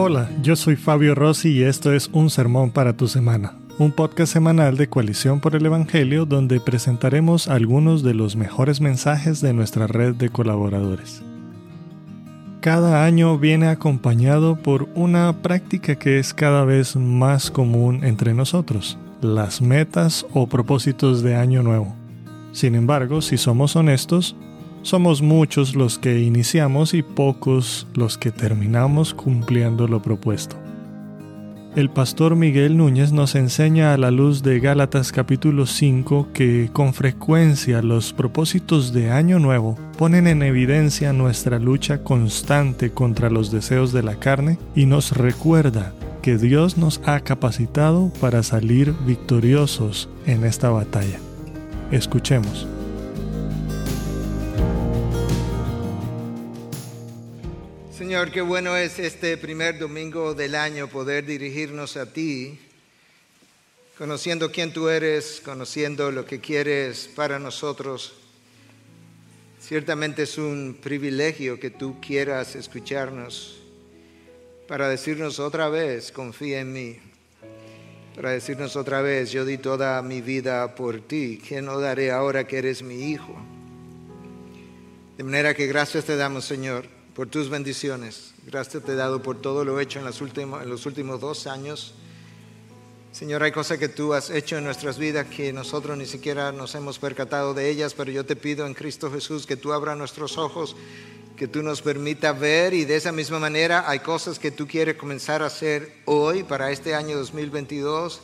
[0.00, 4.32] Hola, yo soy Fabio Rossi y esto es Un Sermón para tu Semana, un podcast
[4.32, 9.88] semanal de Coalición por el Evangelio donde presentaremos algunos de los mejores mensajes de nuestra
[9.88, 11.20] red de colaboradores.
[12.60, 18.96] Cada año viene acompañado por una práctica que es cada vez más común entre nosotros,
[19.20, 21.92] las metas o propósitos de año nuevo.
[22.52, 24.36] Sin embargo, si somos honestos,
[24.82, 30.56] somos muchos los que iniciamos y pocos los que terminamos cumpliendo lo propuesto.
[31.76, 36.92] El pastor Miguel Núñez nos enseña a la luz de Gálatas capítulo 5 que con
[36.92, 43.92] frecuencia los propósitos de Año Nuevo ponen en evidencia nuestra lucha constante contra los deseos
[43.92, 50.44] de la carne y nos recuerda que Dios nos ha capacitado para salir victoriosos en
[50.44, 51.20] esta batalla.
[51.92, 52.66] Escuchemos.
[58.08, 62.58] Señor, qué bueno es este primer domingo del año poder dirigirnos a ti,
[63.98, 68.14] conociendo quién tú eres, conociendo lo que quieres para nosotros.
[69.60, 73.60] Ciertamente es un privilegio que tú quieras escucharnos
[74.66, 76.96] para decirnos otra vez, confía en mí,
[78.16, 82.46] para decirnos otra vez, yo di toda mi vida por ti, ¿qué no daré ahora
[82.46, 83.36] que eres mi hijo?
[85.18, 88.32] De manera que gracias te damos, Señor por tus bendiciones.
[88.46, 91.94] Gracias te he dado por todo lo hecho en, en los últimos dos años.
[93.10, 96.76] Señor, hay cosas que tú has hecho en nuestras vidas que nosotros ni siquiera nos
[96.76, 100.38] hemos percatado de ellas, pero yo te pido en Cristo Jesús que tú abras nuestros
[100.38, 100.76] ojos,
[101.36, 104.94] que tú nos permita ver y de esa misma manera hay cosas que tú quieres
[104.94, 108.20] comenzar a hacer hoy para este año 2022,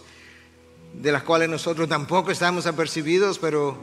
[1.03, 3.77] de las cuales nosotros tampoco estamos apercibidos, pero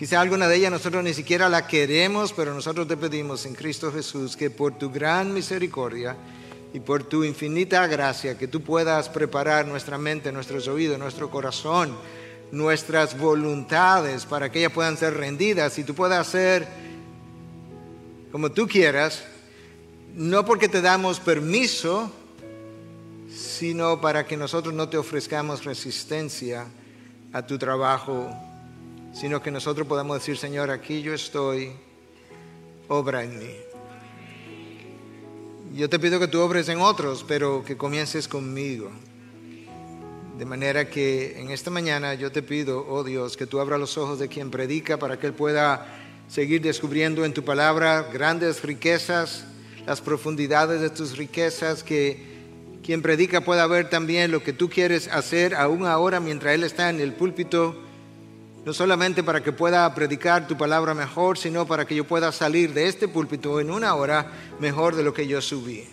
[0.00, 3.92] Quizá alguna de ellas nosotros ni siquiera la queremos, pero nosotros te pedimos en Cristo
[3.92, 6.16] Jesús que por tu gran misericordia
[6.72, 11.94] y por tu infinita gracia, que tú puedas preparar nuestra mente, nuestros oídos, nuestro corazón,
[12.50, 16.66] nuestras voluntades para que ellas puedan ser rendidas y tú puedas hacer
[18.32, 19.22] como tú quieras,
[20.14, 22.10] no porque te damos permiso,
[23.36, 26.64] sino para que nosotros no te ofrezcamos resistencia
[27.34, 28.34] a tu trabajo
[29.12, 31.72] sino que nosotros podamos decir, Señor, aquí yo estoy,
[32.88, 33.56] obra en mí.
[35.74, 38.90] Yo te pido que tú obres en otros, pero que comiences conmigo.
[40.38, 43.98] De manera que en esta mañana yo te pido, oh Dios, que tú abras los
[43.98, 45.86] ojos de quien predica para que él pueda
[46.28, 49.44] seguir descubriendo en tu palabra grandes riquezas,
[49.86, 52.24] las profundidades de tus riquezas, que
[52.82, 56.88] quien predica pueda ver también lo que tú quieres hacer aún ahora mientras él está
[56.88, 57.76] en el púlpito
[58.64, 62.74] no solamente para que pueda predicar tu palabra mejor, sino para que yo pueda salir
[62.74, 65.86] de este púlpito en una hora mejor de lo que yo subí.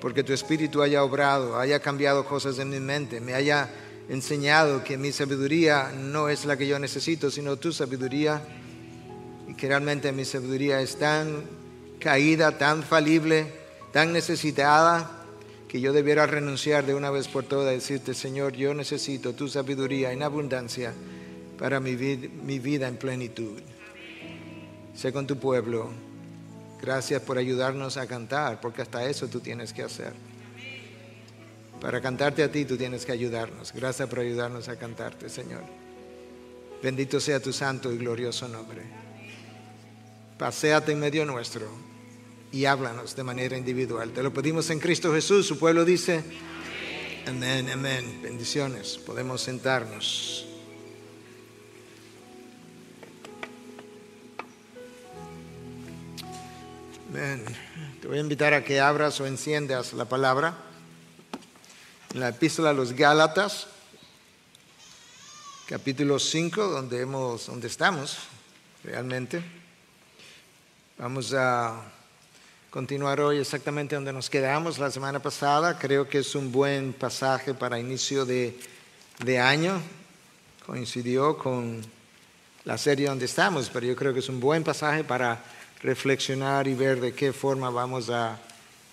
[0.00, 3.68] Porque tu espíritu haya obrado, haya cambiado cosas en mi mente, me haya
[4.08, 8.42] enseñado que mi sabiduría no es la que yo necesito, sino tu sabiduría,
[9.46, 11.44] y que realmente mi sabiduría es tan
[11.98, 13.52] caída, tan falible,
[13.92, 15.26] tan necesitada,
[15.68, 19.48] que yo debiera renunciar de una vez por todas a decirte, Señor, yo necesito tu
[19.48, 20.92] sabiduría en abundancia
[21.60, 23.60] para mi, mi vida en plenitud.
[24.96, 25.90] Sé con tu pueblo.
[26.80, 30.14] Gracias por ayudarnos a cantar, porque hasta eso tú tienes que hacer.
[31.78, 33.74] Para cantarte a ti tú tienes que ayudarnos.
[33.74, 35.62] Gracias por ayudarnos a cantarte, Señor.
[36.82, 38.80] Bendito sea tu santo y glorioso nombre.
[40.38, 41.68] Paseate en medio nuestro
[42.52, 44.12] y háblanos de manera individual.
[44.12, 45.46] Te lo pedimos en Cristo Jesús.
[45.46, 46.22] Su pueblo dice,
[47.26, 48.20] amén, amén.
[48.22, 48.96] Bendiciones.
[48.96, 50.49] Podemos sentarnos.
[57.12, 60.54] Te voy a invitar a que abras o enciendas la palabra
[62.14, 63.66] en la epístola a los Gálatas,
[65.66, 68.18] capítulo 5, donde, hemos, donde estamos
[68.84, 69.42] realmente.
[70.98, 71.82] Vamos a
[72.70, 75.80] continuar hoy exactamente donde nos quedamos la semana pasada.
[75.80, 78.56] Creo que es un buen pasaje para inicio de,
[79.24, 79.82] de año.
[80.64, 81.82] Coincidió con
[82.64, 85.42] la serie donde estamos, pero yo creo que es un buen pasaje para
[85.82, 88.38] reflexionar y ver de qué forma vamos a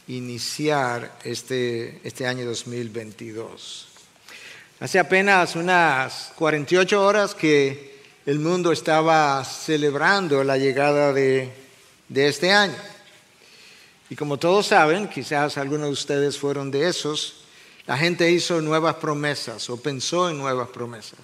[0.07, 3.87] iniciar este, este año 2022.
[4.79, 11.51] Hace apenas unas 48 horas que el mundo estaba celebrando la llegada de,
[12.07, 12.75] de este año.
[14.09, 17.43] Y como todos saben, quizás algunos de ustedes fueron de esos,
[17.85, 21.19] la gente hizo nuevas promesas o pensó en nuevas promesas.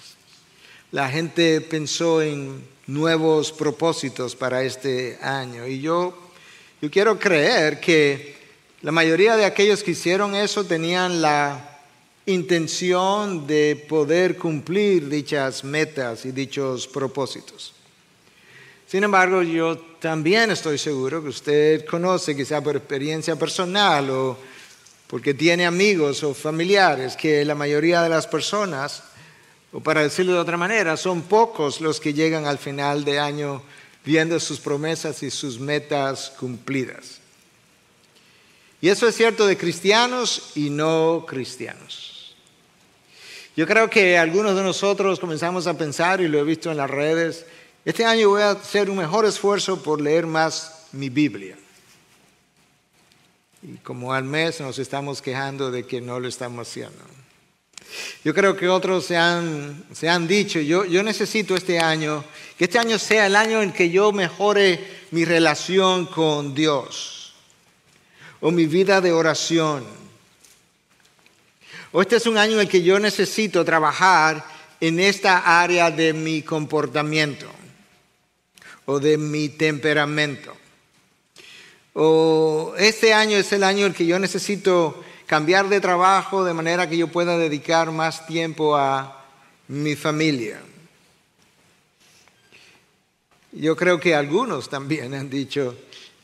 [0.92, 5.68] La gente pensó en nuevos propósitos para este año.
[5.68, 6.18] Y yo,
[6.82, 8.34] yo quiero creer que
[8.84, 11.80] La mayoría de aquellos que hicieron eso tenían la
[12.26, 17.74] intención de poder cumplir dichas metas y dichos propósitos.
[18.86, 24.38] Sin embargo, yo también estoy seguro que usted conoce, quizá por experiencia personal o
[25.08, 29.02] porque tiene amigos o familiares, que la mayoría de las personas,
[29.74, 33.64] o para decirlo de otra manera, son pocos los que llegan al final de año
[34.06, 37.20] viendo sus promesas y sus metas cumplidas.
[38.82, 42.36] Y eso es cierto de cristianos y no cristianos.
[43.56, 46.90] Yo creo que algunos de nosotros comenzamos a pensar, y lo he visto en las
[46.90, 47.46] redes,
[47.86, 51.58] este año voy a hacer un mejor esfuerzo por leer más mi Biblia.
[53.64, 57.13] Y como al mes nos estamos quejando de que no lo estamos haciendo.
[58.24, 62.24] Yo creo que otros se han, se han dicho, yo, yo necesito este año,
[62.58, 64.80] que este año sea el año en que yo mejore
[65.12, 67.34] mi relación con Dios
[68.42, 69.86] o mi vida de oración.
[71.92, 74.44] O este es un año en el que yo necesito trabajar
[74.80, 77.48] en esta área de mi comportamiento
[78.86, 80.54] o de mi temperamento.
[81.94, 86.88] O este año es el año en que yo necesito cambiar de trabajo de manera
[86.88, 89.26] que yo pueda dedicar más tiempo a
[89.68, 90.62] mi familia.
[93.52, 95.76] Yo creo que algunos también han dicho,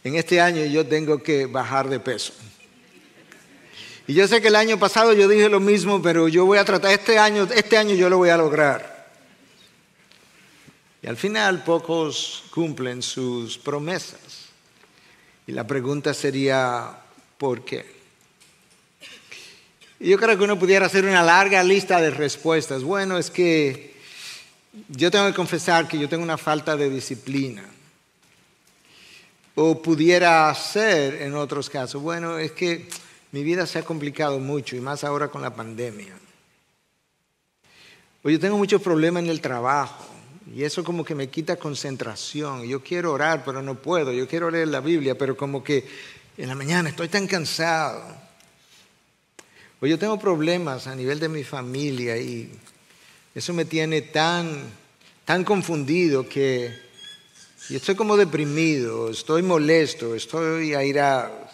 [0.04, 2.34] en este año yo tengo que bajar de peso.
[4.06, 6.66] Y yo sé que el año pasado yo dije lo mismo, pero yo voy a
[6.66, 9.10] tratar, este año, este año yo lo voy a lograr.
[11.02, 14.50] Y al final pocos cumplen sus promesas.
[15.48, 16.96] Y la pregunta sería,
[17.40, 17.99] ¿por qué?
[20.00, 22.84] Yo creo que uno pudiera hacer una larga lista de respuestas.
[22.84, 23.96] Bueno, es que
[24.88, 27.66] yo tengo que confesar que yo tengo una falta de disciplina.
[29.56, 32.88] O pudiera ser, en otros casos, bueno, es que
[33.32, 36.14] mi vida se ha complicado mucho y más ahora con la pandemia.
[38.24, 40.06] O yo tengo muchos problemas en el trabajo.
[40.56, 42.64] Y eso como que me quita concentración.
[42.64, 44.12] Yo quiero orar, pero no puedo.
[44.14, 45.86] Yo quiero leer la Biblia, pero como que
[46.38, 48.29] en la mañana estoy tan cansado.
[49.82, 52.52] O yo tengo problemas a nivel de mi familia y
[53.34, 54.64] eso me tiene tan,
[55.24, 56.76] tan confundido que
[57.70, 61.48] estoy como deprimido, estoy molesto, estoy airado.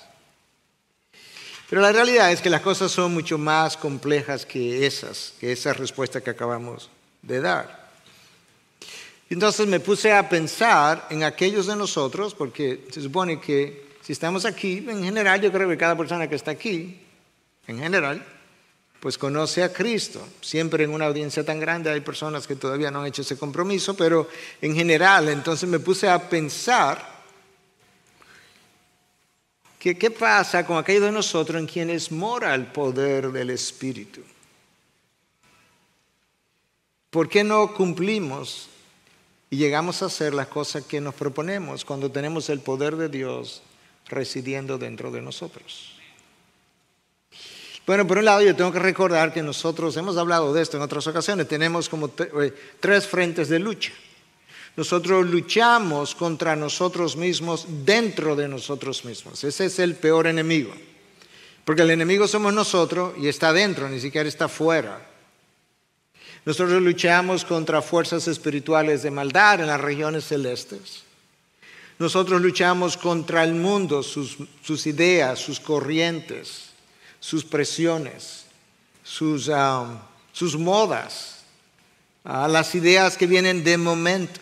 [1.69, 5.73] Pero la realidad es que las cosas son mucho más complejas que esas, que esa
[5.73, 6.89] respuesta que acabamos
[7.21, 7.91] de dar.
[9.29, 14.45] Entonces me puse a pensar en aquellos de nosotros, porque se supone que si estamos
[14.45, 17.04] aquí, en general yo creo que cada persona que está aquí,
[17.67, 18.25] en general,
[18.99, 20.27] pues conoce a Cristo.
[20.41, 23.95] Siempre en una audiencia tan grande hay personas que todavía no han hecho ese compromiso,
[23.95, 24.27] pero
[24.61, 27.15] en general, entonces me puse a pensar
[29.79, 34.21] que qué pasa con aquellos de nosotros en quienes mora el poder del Espíritu.
[37.11, 38.69] ¿Por qué no cumplimos
[39.49, 43.61] y llegamos a hacer las cosas que nos proponemos cuando tenemos el poder de Dios
[44.07, 45.94] residiendo dentro de nosotros.
[47.85, 50.83] Bueno, por un lado yo tengo que recordar que nosotros hemos hablado de esto en
[50.83, 53.91] otras ocasiones, tenemos como eh, tres frentes de lucha.
[54.75, 59.43] Nosotros luchamos contra nosotros mismos dentro de nosotros mismos.
[59.43, 60.73] Ese es el peor enemigo.
[61.63, 65.01] Porque el enemigo somos nosotros y está dentro, ni siquiera está fuera.
[66.45, 71.03] Nosotros luchamos contra fuerzas espirituales de maldad en las regiones celestes.
[71.97, 74.37] Nosotros luchamos contra el mundo, sus,
[74.85, 76.64] ideas, sus corrientes,
[77.25, 78.45] sus presiones,
[79.03, 79.49] sus,
[80.31, 81.37] sus modas,
[82.23, 84.39] las ideas que vienen de momento.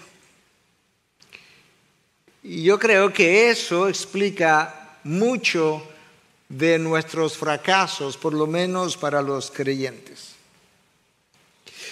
[2.43, 5.81] Y yo creo que eso explica mucho
[6.49, 10.33] de nuestros fracasos, por lo menos para los creyentes.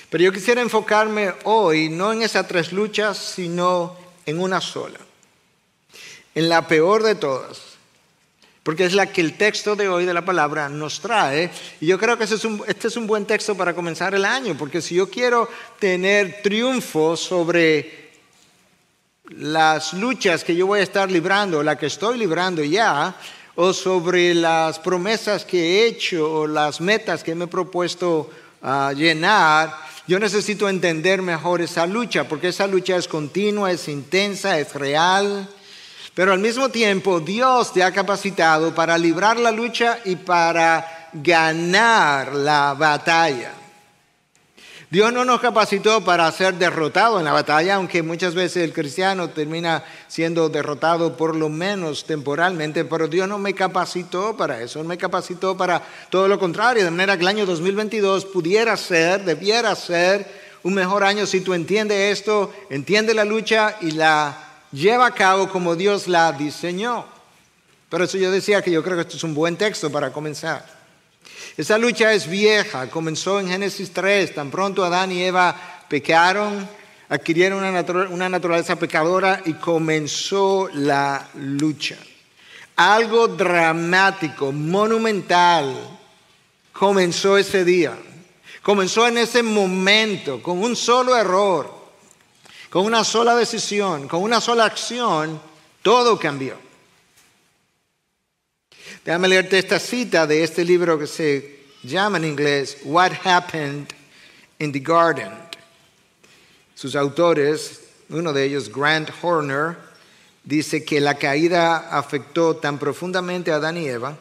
[0.09, 3.95] Pero yo quisiera enfocarme hoy no en esas tres luchas, sino
[4.25, 4.99] en una sola,
[6.35, 7.70] en la peor de todas,
[8.63, 11.49] porque es la que el texto de hoy de la palabra nos trae.
[11.79, 14.95] Y yo creo que este es, un, buen texto para comenzar el año, porque si
[14.95, 15.49] yo quiero
[15.79, 18.11] tener triunfo sobre
[19.29, 23.15] las luchas que yo voy a estar librando, la que estoy librando ya,
[23.55, 28.29] o sobre las promesas que he hecho o las metas que me he propuesto
[28.61, 29.75] ah, llenar,
[30.07, 35.49] yo necesito entender mejor esa lucha, porque esa lucha es continua, es intensa, es real.
[36.13, 42.33] Pero al mismo tiempo Dios te ha capacitado para librar la lucha y para ganar
[42.33, 43.53] la batalla.
[44.91, 49.29] Dios no nos capacitó para ser derrotado en la batalla, aunque muchas veces el cristiano
[49.29, 54.89] termina siendo derrotado por lo menos temporalmente, pero Dios no me capacitó para eso, no
[54.89, 59.73] me capacitó para todo lo contrario, de manera que el año 2022 pudiera ser, debiera
[59.77, 60.29] ser
[60.61, 65.49] un mejor año si tú entiendes esto, entiendes la lucha y la lleva a cabo
[65.49, 67.05] como Dios la diseñó.
[67.89, 70.65] Por eso yo decía que yo creo que esto es un buen texto para comenzar.
[71.57, 76.67] Esa lucha es vieja, comenzó en Génesis 3, tan pronto Adán y Eva pecaron,
[77.09, 81.97] adquirieron una, naturaleza pecadora y comenzó la lucha.
[82.77, 85.75] Algo dramático, monumental,
[86.71, 87.97] comenzó ese día.
[88.61, 91.80] Comenzó en ese momento, con un solo error,
[92.71, 95.41] con una sola decisión, con una sola acción,
[95.81, 96.55] todo cambió.
[99.03, 103.93] Déjame leerte esta cita de este libro que se llama en inglés What Happened
[104.59, 105.33] in the Garden.
[106.73, 109.77] Sus autores, uno de ellos, Grant Horner,
[110.45, 114.17] dice que la caída afectó tan profundamente a Adán y Eva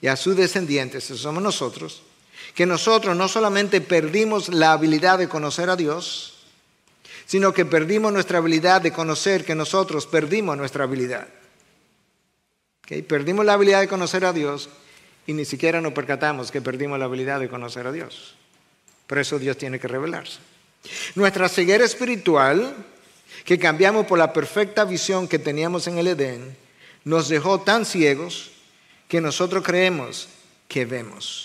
[0.00, 2.02] y a sus descendientes, eso somos nosotros,
[2.56, 6.37] que nosotros no solamente perdimos la habilidad de conocer a Dios,
[7.28, 11.28] sino que perdimos nuestra habilidad de conocer que nosotros perdimos nuestra habilidad.
[13.06, 14.70] Perdimos la habilidad de conocer a Dios
[15.26, 18.34] y ni siquiera nos percatamos que perdimos la habilidad de conocer a Dios.
[19.06, 20.38] Por eso Dios tiene que revelarse.
[21.16, 22.74] Nuestra ceguera espiritual,
[23.44, 26.56] que cambiamos por la perfecta visión que teníamos en el Edén,
[27.04, 28.52] nos dejó tan ciegos
[29.06, 30.30] que nosotros creemos
[30.66, 31.44] que vemos.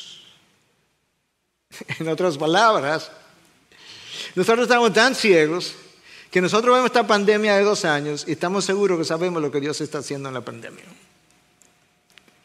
[2.00, 3.12] En otras palabras,
[4.36, 5.76] nosotros estamos tan ciegos
[6.32, 9.60] que nosotros vemos esta pandemia de dos años y estamos seguros que sabemos lo que
[9.60, 10.84] Dios está haciendo en la pandemia.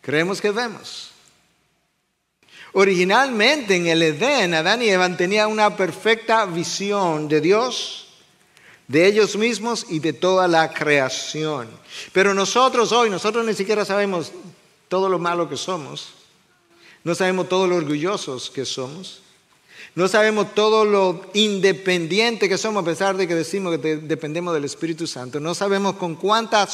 [0.03, 1.11] Creemos que vemos.
[2.73, 8.09] Originalmente en el Edén, Adán y Eva tenían una perfecta visión de Dios,
[8.87, 11.69] de ellos mismos y de toda la creación.
[12.13, 14.33] Pero nosotros hoy, nosotros ni siquiera sabemos
[14.89, 16.11] todo lo malo que somos,
[17.05, 19.23] no sabemos todo lo orgullosos que somos,
[19.99, 24.65] no sabemos todo lo independiente que somos a pesar de que decimos que dependemos del
[24.65, 25.41] Espíritu Santo.
[25.41, 26.65] No sabemos con cuánta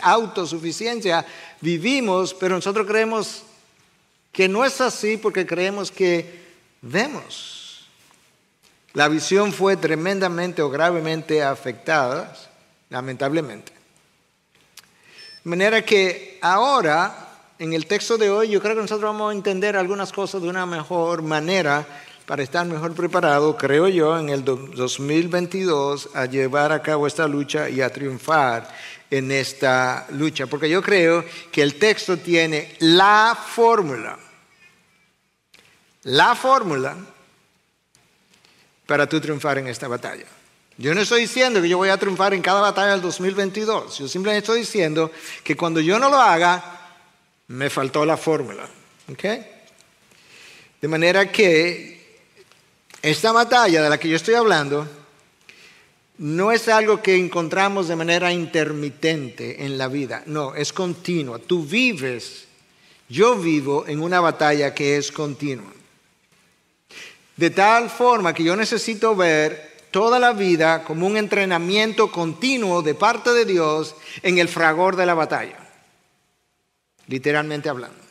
[0.00, 1.26] autosuficiencia
[1.60, 3.42] vivimos, pero nosotros creemos
[4.30, 6.44] que no es así porque creemos que
[6.82, 7.88] vemos.
[8.92, 12.32] La visión fue tremendamente o gravemente afectada,
[12.90, 13.72] lamentablemente.
[15.42, 19.34] De manera que ahora, en el texto de hoy, yo creo que nosotros vamos a
[19.34, 24.44] entender algunas cosas de una mejor manera para estar mejor preparado, creo yo, en el
[24.44, 28.68] 2022 a llevar a cabo esta lucha y a triunfar
[29.08, 30.48] en esta lucha.
[30.48, 34.18] Porque yo creo que el texto tiene la fórmula,
[36.02, 36.96] la fórmula
[38.86, 40.26] para tú triunfar en esta batalla.
[40.78, 43.98] Yo no estoy diciendo que yo voy a triunfar en cada batalla del 2022.
[43.98, 45.12] Yo simplemente estoy diciendo
[45.44, 46.90] que cuando yo no lo haga,
[47.48, 48.68] me faltó la fórmula.
[50.80, 51.95] De manera que
[53.06, 54.88] esta batalla de la que yo estoy hablando
[56.18, 61.38] no es algo que encontramos de manera intermitente en la vida, no, es continua.
[61.38, 62.46] Tú vives,
[63.08, 65.72] yo vivo en una batalla que es continua.
[67.36, 72.94] De tal forma que yo necesito ver toda la vida como un entrenamiento continuo de
[72.94, 75.58] parte de Dios en el fragor de la batalla,
[77.06, 78.05] literalmente hablando.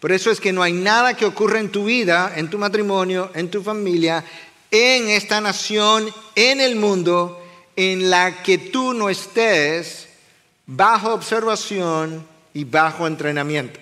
[0.00, 3.30] Por eso es que no hay nada que ocurra en tu vida, en tu matrimonio,
[3.34, 4.24] en tu familia,
[4.70, 7.42] en esta nación, en el mundo,
[7.76, 10.08] en la que tú no estés
[10.66, 13.80] bajo observación y bajo entrenamiento.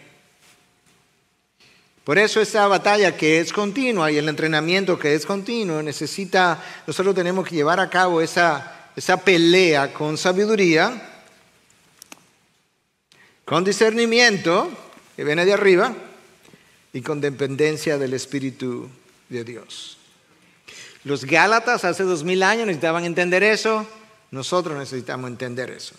[2.04, 7.14] Por eso esa batalla que es continua y el entrenamiento que es continuo necesita, nosotros
[7.14, 11.10] tenemos que llevar a cabo esa, esa pelea con sabiduría,
[13.46, 14.70] con discernimiento,
[15.16, 15.94] que viene de arriba
[16.92, 18.88] y con dependencia del Espíritu
[19.28, 19.98] de Dios.
[21.04, 23.86] Los Gálatas hace dos mil años necesitaban entender eso,
[24.30, 25.94] nosotros necesitamos entender eso.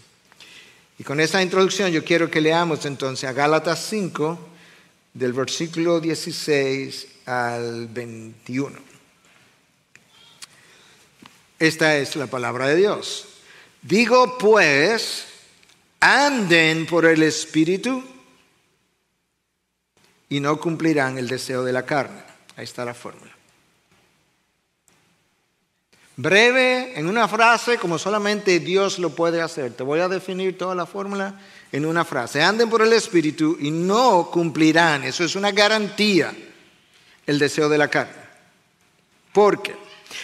[0.97, 4.39] Y con esa introducción yo quiero que leamos entonces a Gálatas 5,
[5.13, 8.77] del versículo 16 al 21.
[11.59, 13.25] Esta es la palabra de Dios.
[13.81, 15.25] Digo pues,
[15.99, 18.03] anden por el Espíritu
[20.29, 22.21] y no cumplirán el deseo de la carne.
[22.55, 23.31] Ahí está la fórmula.
[26.17, 29.73] Breve, en una frase, como solamente Dios lo puede hacer.
[29.73, 31.41] Te voy a definir toda la fórmula
[31.71, 32.41] en una frase.
[32.41, 35.03] Anden por el Espíritu y no cumplirán.
[35.03, 36.33] Eso es una garantía.
[37.25, 38.23] El deseo de la carne.
[39.33, 39.75] Porque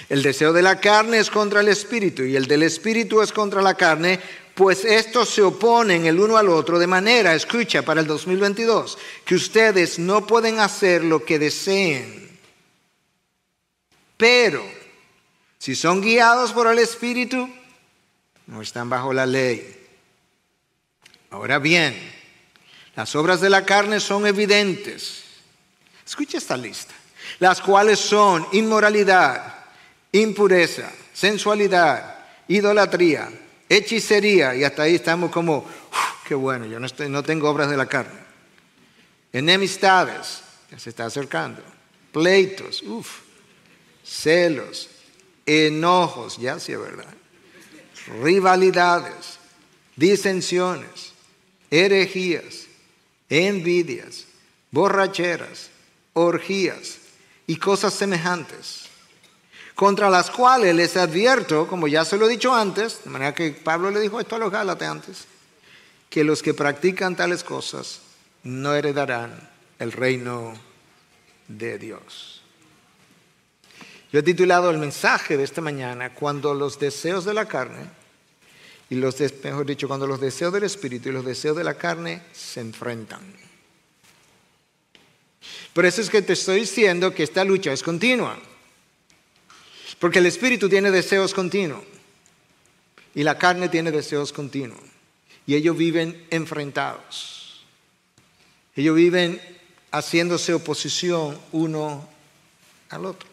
[0.10, 3.62] el deseo de la carne es contra el espíritu y el del espíritu es contra
[3.62, 4.20] la carne,
[4.56, 9.36] pues estos se oponen el uno al otro de manera, escucha, para el 2022, que
[9.36, 12.40] ustedes no pueden hacer lo que deseen.
[14.18, 14.64] Pero,
[15.58, 17.50] si son guiados por el espíritu,
[18.48, 19.78] no están bajo la ley.
[21.32, 21.96] Ahora bien,
[22.96, 25.24] las obras de la carne son evidentes.
[26.06, 26.94] Escucha esta lista.
[27.40, 29.66] Las cuales son inmoralidad,
[30.12, 33.32] impureza, sensualidad, idolatría,
[33.72, 35.66] hechicería, y hasta ahí estamos como,
[36.28, 38.20] qué bueno, yo no, estoy, no tengo obras de la carne.
[39.32, 41.62] Enemistades, ya se está acercando.
[42.12, 43.20] Pleitos, uff,
[44.04, 44.90] celos,
[45.46, 47.14] enojos, ya sí es verdad.
[48.22, 49.40] Rivalidades,
[49.96, 51.14] disensiones,
[51.70, 52.66] herejías,
[53.30, 54.26] envidias,
[54.72, 55.70] borracheras,
[56.12, 56.98] orgías
[57.48, 58.81] y cosas semejantes,
[59.76, 63.52] contra las cuales les advierto, como ya se lo he dicho antes, de manera que
[63.52, 65.26] Pablo le dijo esto a los Gálatas antes,
[66.10, 68.02] que los que practican tales cosas
[68.44, 69.50] no heredarán
[69.80, 70.54] el reino
[71.48, 72.42] de Dios.
[74.12, 77.90] Yo he titulado el mensaje de esta mañana, cuando los deseos de la carne
[78.90, 82.24] y los, mejor dicho, cuando los deseos del espíritu y los deseos de la carne
[82.34, 83.22] se enfrentan.
[85.74, 88.38] Por eso es que te estoy diciendo que esta lucha es continua.
[90.02, 91.84] Porque el espíritu tiene deseos continuos
[93.14, 94.80] y la carne tiene deseos continuos.
[95.46, 97.64] Y ellos viven enfrentados.
[98.76, 99.40] Ellos viven
[99.92, 102.10] haciéndose oposición uno
[102.90, 103.30] al otro.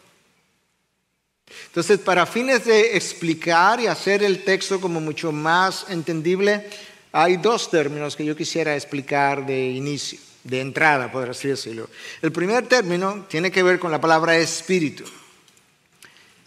[1.65, 6.69] Entonces, para fines de explicar y hacer el texto como mucho más entendible,
[7.11, 11.89] hay dos términos que yo quisiera explicar de inicio, de entrada, por así decirlo.
[12.21, 15.05] El primer término tiene que ver con la palabra espíritu.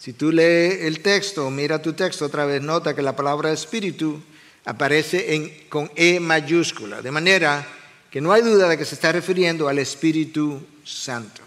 [0.03, 4.21] Si tú lees el texto, mira tu texto otra vez, nota que la palabra espíritu
[4.65, 7.65] aparece con E mayúscula, de manera
[8.11, 11.41] que no hay duda de que se está refiriendo al Espíritu Santo.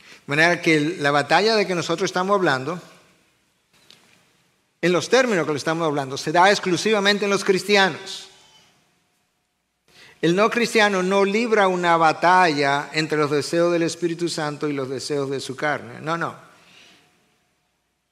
[0.00, 2.80] De manera que la batalla de que nosotros estamos hablando,
[4.80, 8.28] en los términos que lo estamos hablando, se da exclusivamente en los cristianos.
[10.20, 14.88] El no cristiano no libra una batalla entre los deseos del Espíritu Santo y los
[14.88, 16.00] deseos de su carne.
[16.00, 16.51] No, no.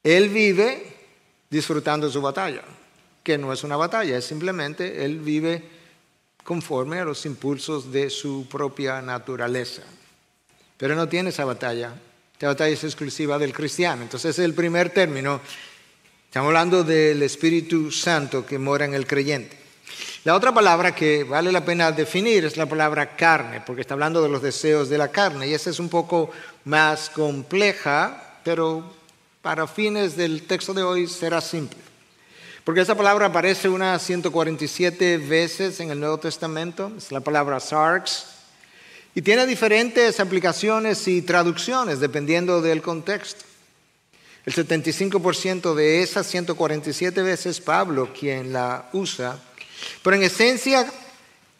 [0.02, 0.96] Él vive
[1.50, 2.62] disfrutando su batalla,
[3.22, 5.62] que no es una batalla, es simplemente él vive
[6.44, 9.82] conforme a los impulsos de su propia naturaleza.
[10.76, 11.92] Pero no tiene esa batalla.
[12.32, 14.02] Esta batalla es exclusiva del cristiano.
[14.02, 15.40] Entonces, es el primer término.
[16.24, 19.58] Estamos hablando del Espíritu Santo que mora en el creyente.
[20.24, 24.22] La otra palabra que vale la pena definir es la palabra carne, porque está hablando
[24.22, 25.48] de los deseos de la carne.
[25.48, 26.30] Y esa es un poco
[26.64, 28.99] más compleja, pero
[29.42, 31.78] para fines del texto de hoy será simple.
[32.64, 36.92] Porque esa palabra aparece unas 147 veces en el Nuevo Testamento.
[36.96, 38.26] Es la palabra sarx,
[39.14, 43.44] y tiene diferentes aplicaciones y traducciones dependiendo del contexto.
[44.46, 49.38] El 75% de esas 147 veces Pablo quien la usa,
[50.02, 50.90] pero en esencia,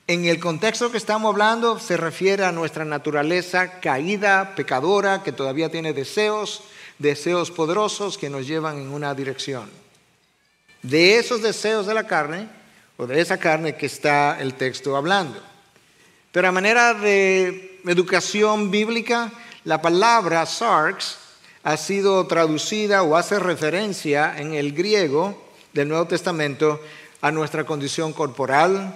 [0.06, 5.70] en el contexto que estamos hablando, se refiere a nuestra naturaleza caída, pecadora, que todavía
[5.70, 6.62] tiene deseos,
[7.00, 9.68] deseos poderosos que nos llevan en una dirección.
[10.82, 12.48] De esos deseos de la carne,
[12.96, 15.40] o de esa carne que está el texto hablando.
[16.32, 19.32] Pero a manera de educación bíblica,
[19.64, 21.16] la palabra sarx
[21.62, 26.80] ha sido traducida o hace referencia en el griego del Nuevo Testamento
[27.22, 28.94] a nuestra condición corporal,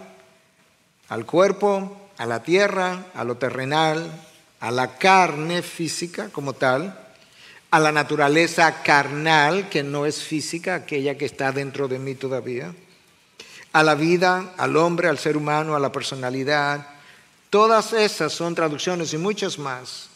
[1.08, 4.26] al cuerpo, a la tierra, a lo terrenal,
[4.60, 7.03] a la carne física como tal,
[7.74, 12.74] a la naturaleza carnal, que no es física, aquella que está dentro de mí todavía,
[13.72, 16.94] a la vida, al hombre, al ser humano, a la personalidad,
[17.54, 20.08] Todas esas son traducciones y muchas más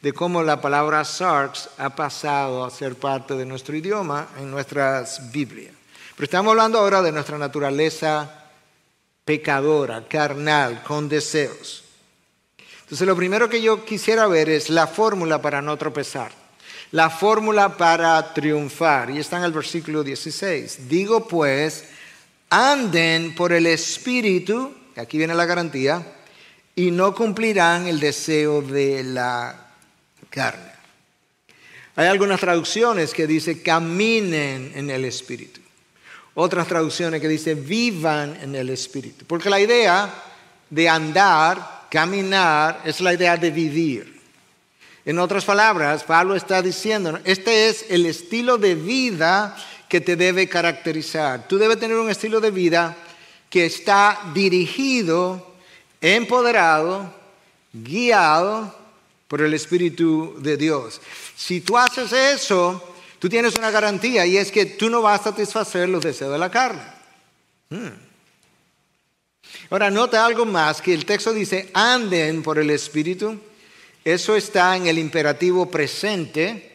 [0.00, 5.32] de cómo la palabra sarx ha pasado a ser parte de nuestro idioma en nuestras
[5.32, 5.74] Biblias.
[6.14, 8.44] Pero estamos hablando ahora de nuestra naturaleza
[9.24, 11.82] pecadora, carnal, con deseos.
[12.82, 16.30] Entonces lo primero que yo quisiera ver es la fórmula para no tropezar,
[16.94, 19.10] la fórmula para triunfar.
[19.10, 20.88] Y está en el versículo 16.
[20.88, 21.86] Digo pues,
[22.50, 26.06] anden por el Espíritu, aquí viene la garantía,
[26.76, 29.72] y no cumplirán el deseo de la
[30.30, 30.70] carne.
[31.96, 35.60] Hay algunas traducciones que dicen caminen en el Espíritu.
[36.34, 39.24] Otras traducciones que dicen vivan en el Espíritu.
[39.26, 40.14] Porque la idea
[40.70, 44.13] de andar, caminar, es la idea de vivir.
[45.06, 49.54] En otras palabras, Pablo está diciendo, este es el estilo de vida
[49.88, 51.46] que te debe caracterizar.
[51.46, 52.96] Tú debes tener un estilo de vida
[53.50, 55.54] que está dirigido,
[56.00, 57.12] empoderado,
[57.72, 58.74] guiado
[59.28, 61.00] por el Espíritu de Dios.
[61.36, 62.82] Si tú haces eso,
[63.18, 66.38] tú tienes una garantía y es que tú no vas a satisfacer los deseos de
[66.38, 66.82] la carne.
[67.68, 67.88] Hmm.
[69.70, 73.38] Ahora, nota algo más, que el texto dice, anden por el Espíritu.
[74.04, 76.72] Eso está en el imperativo presente,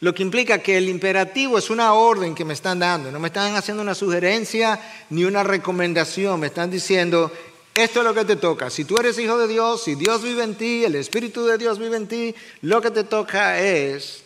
[0.00, 3.28] lo que implica que el imperativo es una orden que me están dando, no me
[3.28, 7.30] están haciendo una sugerencia ni una recomendación, me están diciendo,
[7.74, 8.68] esto es lo que te toca.
[8.68, 11.78] Si tú eres hijo de Dios, si Dios vive en ti, el Espíritu de Dios
[11.78, 14.22] vive en ti, lo que te toca es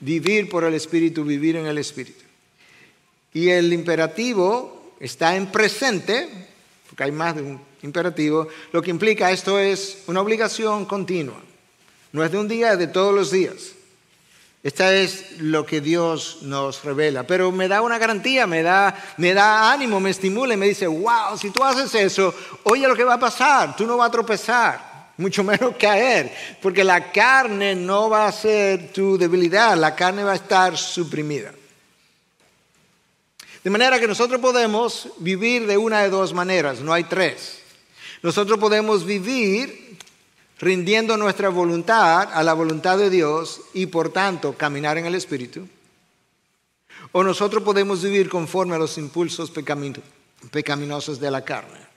[0.00, 2.24] vivir por el Espíritu, vivir en el Espíritu.
[3.32, 6.28] Y el imperativo está en presente,
[6.98, 11.36] porque hay más de un imperativo, lo que implica esto es una obligación continua.
[12.10, 13.70] No es de un día, es de todos los días.
[14.64, 17.22] Esta es lo que Dios nos revela.
[17.22, 20.88] Pero me da una garantía, me da, me da ánimo, me estimula y me dice,
[20.88, 22.34] wow, si tú haces eso,
[22.64, 26.82] oye lo que va a pasar, tú no vas a tropezar, mucho menos caer, porque
[26.82, 31.52] la carne no va a ser tu debilidad, la carne va a estar suprimida.
[33.64, 37.58] De manera que nosotros podemos vivir de una de dos maneras, no hay tres.
[38.22, 39.98] Nosotros podemos vivir
[40.58, 45.68] rindiendo nuestra voluntad a la voluntad de Dios y por tanto caminar en el Espíritu.
[47.12, 49.52] O nosotros podemos vivir conforme a los impulsos
[50.50, 51.88] pecaminosos de la carne.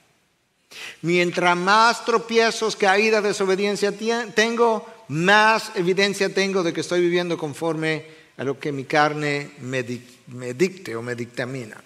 [1.02, 3.92] Mientras más tropiezos, caídas, desobediencia
[4.34, 9.82] tengo, más evidencia tengo de que estoy viviendo conforme a lo que mi carne me,
[10.28, 11.82] me dicte o me dictamina.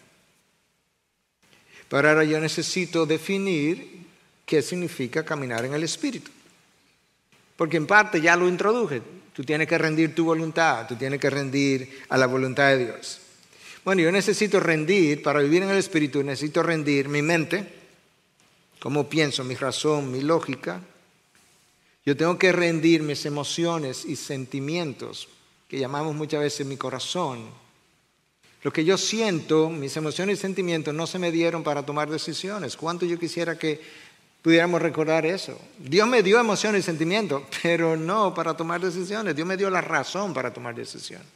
[1.88, 4.06] Pero ahora yo necesito definir
[4.44, 6.30] qué significa caminar en el Espíritu.
[7.56, 9.02] Porque en parte ya lo introduje.
[9.32, 13.20] Tú tienes que rendir tu voluntad, tú tienes que rendir a la voluntad de Dios.
[13.84, 17.66] Bueno, yo necesito rendir, para vivir en el Espíritu, necesito rendir mi mente,
[18.80, 20.80] cómo pienso, mi razón, mi lógica.
[22.04, 25.28] Yo tengo que rendir mis emociones y sentimientos,
[25.68, 27.48] que llamamos muchas veces mi corazón.
[28.66, 32.76] Lo que yo siento, mis emociones y sentimientos no se me dieron para tomar decisiones.
[32.76, 33.80] ¿Cuánto yo quisiera que
[34.42, 35.56] pudiéramos recordar eso.
[35.78, 39.36] Dios me dio emociones y sentimientos, pero no para tomar decisiones.
[39.36, 41.28] Dios me dio la razón para tomar decisiones.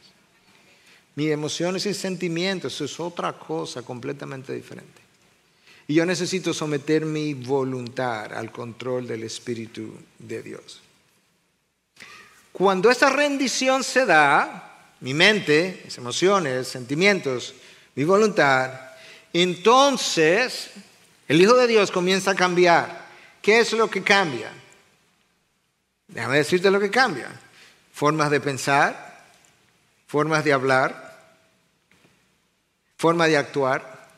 [1.15, 5.01] Mis emociones y sentimientos es otra cosa completamente diferente.
[5.87, 10.81] Y yo necesito someter mi voluntad al control del Espíritu de Dios.
[12.51, 14.70] Cuando esa rendición se da,
[15.01, 17.53] mi mente, mis emociones, sentimientos,
[17.95, 18.71] mi voluntad,
[19.33, 20.71] entonces
[21.27, 23.05] el Hijo de Dios comienza a cambiar.
[23.41, 24.51] ¿Qué es lo que cambia?
[26.07, 27.29] Déjame decirte lo que cambia.
[27.93, 29.25] Formas de pensar,
[30.07, 31.17] formas de hablar,
[32.97, 34.09] forma de actuar,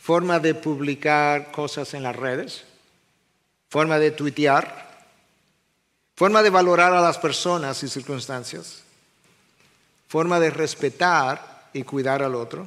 [0.00, 2.64] forma de publicar cosas en las redes,
[3.68, 5.04] forma de tuitear,
[6.16, 8.82] forma de valorar a las personas y circunstancias,
[10.10, 12.66] forma de respetar y cuidar al otro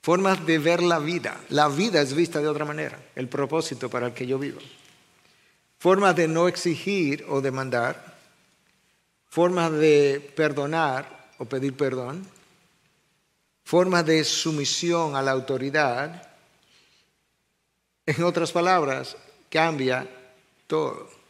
[0.00, 1.38] formas de ver la vida.
[1.50, 4.58] La vida es vista de otra manera, el propósito para el que yo vivo.
[5.78, 8.16] Formas de no exigir o demandar,
[9.28, 12.26] formas de perdonar o pedir perdón,
[13.62, 16.30] formas de sumisión a la autoridad.
[18.06, 19.18] En otras palabras,
[19.50, 20.08] cambia
[20.66, 21.21] todo.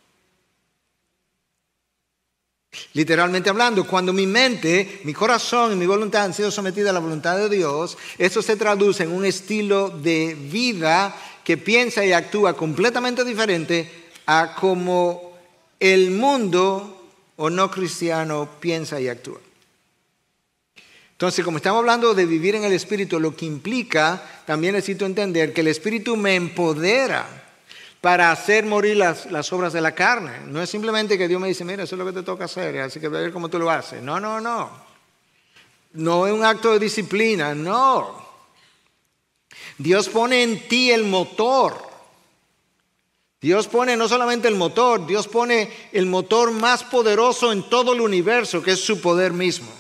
[2.95, 7.01] Literalmente hablando, cuando mi mente, mi corazón y mi voluntad han sido sometidas a la
[7.01, 12.55] voluntad de Dios, eso se traduce en un estilo de vida que piensa y actúa
[12.55, 13.91] completamente diferente
[14.27, 15.33] a como
[15.81, 19.41] el mundo o no cristiano piensa y actúa.
[21.13, 25.53] Entonces, como estamos hablando de vivir en el Espíritu, lo que implica, también necesito entender
[25.53, 27.42] que el Espíritu me empodera
[28.03, 30.41] para hacer morir las, obras de la carne.
[30.49, 32.81] No es simplemente que Dios me dice, mira, eso es lo que te toca hacer,
[32.81, 34.03] así que ver cómo tú lo haces.
[34.03, 34.71] No, no, no.
[35.93, 38.27] No es un acto de disciplina, no.
[39.79, 41.81] Dios pone en ti el motor.
[43.41, 48.01] Dios pone no solamente el motor, Dios pone el motor más poderoso en todo el
[48.01, 49.71] universo, que es su poder mismo.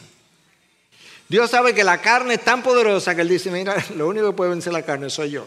[1.28, 4.36] Dios sabe que la carne es tan poderosa que Él dice, mira, lo único que
[4.36, 5.44] puede vencer la carne soy yo.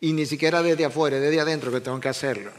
[0.00, 2.52] Y ni siquiera desde afuera, desde adentro que tengo que hacerlo.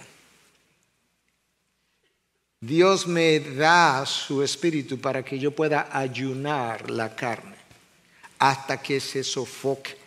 [2.61, 7.55] Dios me da su espíritu para que yo pueda ayunar la carne
[8.39, 9.97] hasta que se sofoque.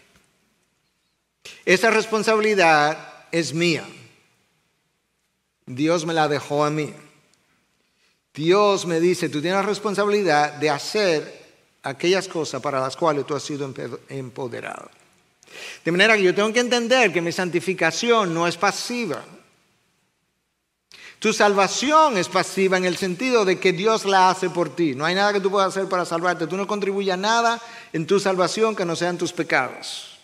[1.64, 3.86] Esa responsabilidad es mía.
[5.66, 6.92] Dios me la dejó a mí.
[8.34, 11.42] Dios me dice, tú tienes la responsabilidad de hacer
[11.82, 13.72] aquellas cosas para las cuales tú has sido
[14.08, 14.90] empoderado.
[15.84, 19.24] De manera que yo tengo que entender que mi santificación no es pasiva.
[21.18, 24.96] Tu salvación es pasiva en el sentido de que Dios la hace por ti.
[24.96, 26.48] No hay nada que tú puedas hacer para salvarte.
[26.48, 27.60] Tú no contribuyes a nada
[27.92, 30.18] en tu salvación que no sean tus pecados.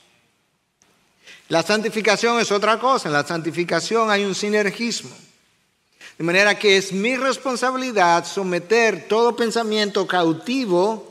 [1.49, 3.09] La santificación es otra cosa.
[3.09, 5.17] En la santificación hay un sinergismo.
[6.19, 11.08] De manera que es mi responsabilidad someter todo pensamiento cautivo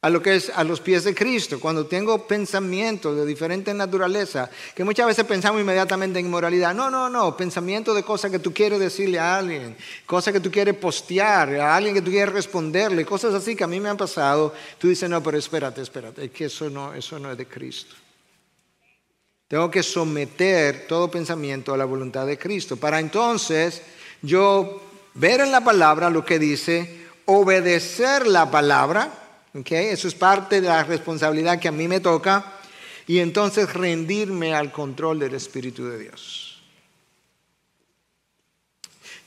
[0.00, 1.58] a lo que es a los pies de Cristo.
[1.58, 6.72] Cuando tengo pensamientos de diferente naturaleza, que muchas veces pensamos inmediatamente en inmoralidad.
[6.72, 10.50] No, no, no, pensamiento de cosas que tú quieres decirle a alguien, cosas que tú
[10.50, 13.96] quieres postear, a alguien que tú quieres responderle, cosas así que a mí me han
[13.96, 14.54] pasado.
[14.78, 17.96] Tú dices, no, pero espérate, espérate, es que eso no, eso no es de Cristo.
[19.48, 23.80] Tengo que someter todo pensamiento a la voluntad de Cristo para entonces
[24.20, 24.82] yo
[25.14, 30.84] ver en la palabra lo que dice, obedecer la palabra eso es parte de la
[30.84, 32.54] responsabilidad que a mí me toca.
[33.06, 36.62] Y entonces rendirme al control del Espíritu de Dios.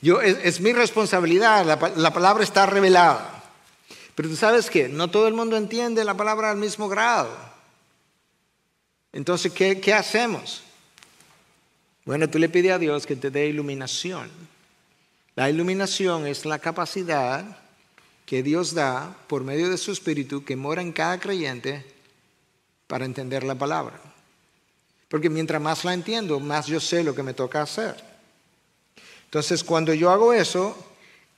[0.00, 3.42] Yo, es, mi responsabilidad, la, palabra está revelada.
[4.14, 7.30] Pero tú sabes que no todo el mundo entiende la palabra al mismo grado.
[9.12, 10.62] Entonces, ¿qué, ¿qué, hacemos?
[12.04, 14.30] Bueno, tú le pides a Dios que te dé iluminación.
[15.34, 17.61] La iluminación es la capacidad
[18.26, 21.84] que Dios da por medio de su Espíritu que mora en cada creyente
[22.86, 24.00] para entender la palabra.
[25.08, 28.02] Porque mientras más la entiendo, más yo sé lo que me toca hacer.
[29.24, 30.76] Entonces, cuando yo hago eso,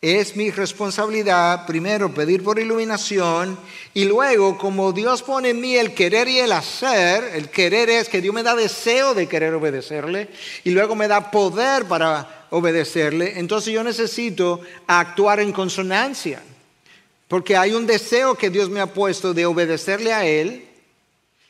[0.05, 3.59] es mi responsabilidad primero pedir por iluminación
[3.95, 8.11] y luego, como Dios pone en mí el querer y el hacer, el querer es
[8.11, 10.29] que Dios me da deseo de querer obedecerle
[10.63, 16.43] y luego me da poder para obedecerle, entonces yo necesito actuar en consonancia.
[17.35, 20.69] Porque hay un deseo que Dios me ha puesto de obedecerle a Él,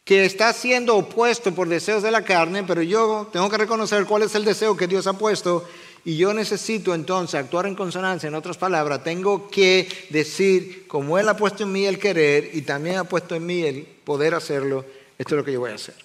[0.03, 4.23] que está siendo opuesto por deseos de la carne, pero yo tengo que reconocer cuál
[4.23, 5.69] es el deseo que Dios ha puesto
[6.03, 11.29] y yo necesito entonces actuar en consonancia, en otras palabras, tengo que decir, como Él
[11.29, 14.87] ha puesto en mí el querer y también ha puesto en mí el poder hacerlo,
[15.19, 15.97] esto es lo que yo voy a hacer.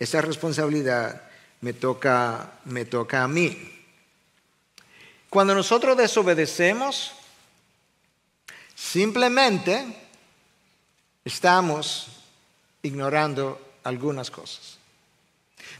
[0.00, 3.56] Esa responsabilidad me toca, me toca a mí.
[5.28, 7.14] Cuando nosotros desobedecemos,
[8.80, 9.84] Simplemente
[11.22, 12.06] estamos
[12.82, 14.78] ignorando algunas cosas.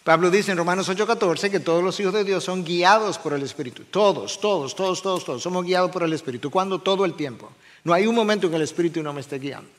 [0.04, 3.42] Pablo dice en Romanos 8:14 que todos los hijos de Dios son guiados por el
[3.42, 3.84] Espíritu.
[3.84, 5.42] Todos, todos, todos, todos, todos.
[5.42, 6.50] Somos guiados por el Espíritu.
[6.50, 6.78] ¿Cuándo?
[6.78, 7.50] Todo el tiempo.
[7.84, 9.70] No hay un momento en que el Espíritu no me esté guiando.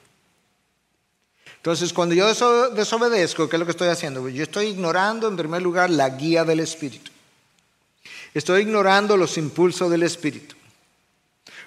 [1.58, 2.26] Entonces, cuando yo
[2.72, 4.28] desobedezco, ¿qué es lo que estoy haciendo?
[4.30, 7.12] Yo estoy ignorando en primer lugar la guía del Espíritu.
[8.34, 10.56] Estoy ignorando los impulsos del Espíritu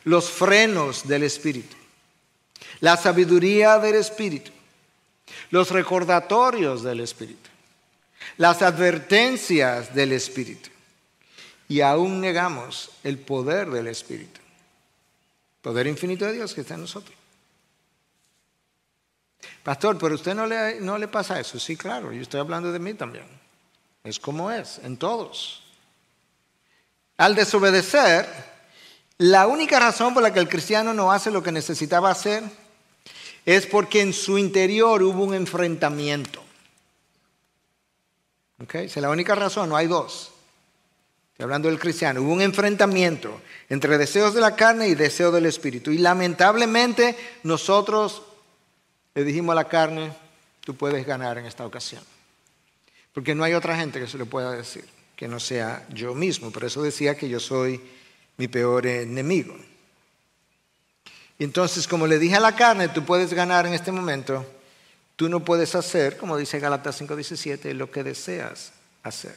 [0.04, 1.76] los frenos del Espíritu,
[2.80, 4.50] la sabiduría del Espíritu,
[5.50, 7.50] los recordatorios del Espíritu,
[8.36, 10.70] las advertencias del Espíritu.
[11.66, 14.40] Y aún negamos el poder del Espíritu,
[15.62, 17.16] poder infinito de Dios que está en nosotros.
[19.62, 21.58] Pastor, pero usted no le, no le pasa eso.
[21.58, 23.24] Sí, claro, yo estoy hablando de mí también.
[24.04, 25.62] Es como es, en todos.
[27.16, 28.53] Al desobedecer,
[29.18, 32.42] la única razón por la que el cristiano no hace lo que necesitaba hacer
[33.44, 36.42] es porque en su interior hubo un enfrentamiento.
[38.62, 38.74] ¿Ok?
[38.76, 40.32] Es la única razón, no hay dos.
[41.32, 42.22] Estoy hablando del cristiano.
[42.22, 45.90] Hubo un enfrentamiento entre deseos de la carne y deseos del espíritu.
[45.90, 48.22] Y lamentablemente nosotros
[49.14, 50.12] le dijimos a la carne,
[50.60, 52.02] tú puedes ganar en esta ocasión.
[53.12, 54.84] Porque no hay otra gente que se lo pueda decir,
[55.16, 56.50] que no sea yo mismo.
[56.50, 57.80] Por eso decía que yo soy
[58.36, 59.56] mi peor enemigo.
[61.38, 64.46] Entonces, como le dije a la carne, tú puedes ganar en este momento,
[65.16, 69.36] tú no puedes hacer, como dice Galatas 5:17, lo que deseas hacer.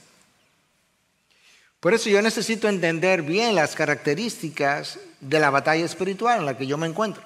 [1.79, 6.67] Por eso yo necesito entender bien las características de la batalla espiritual en la que
[6.67, 7.23] yo me encuentro.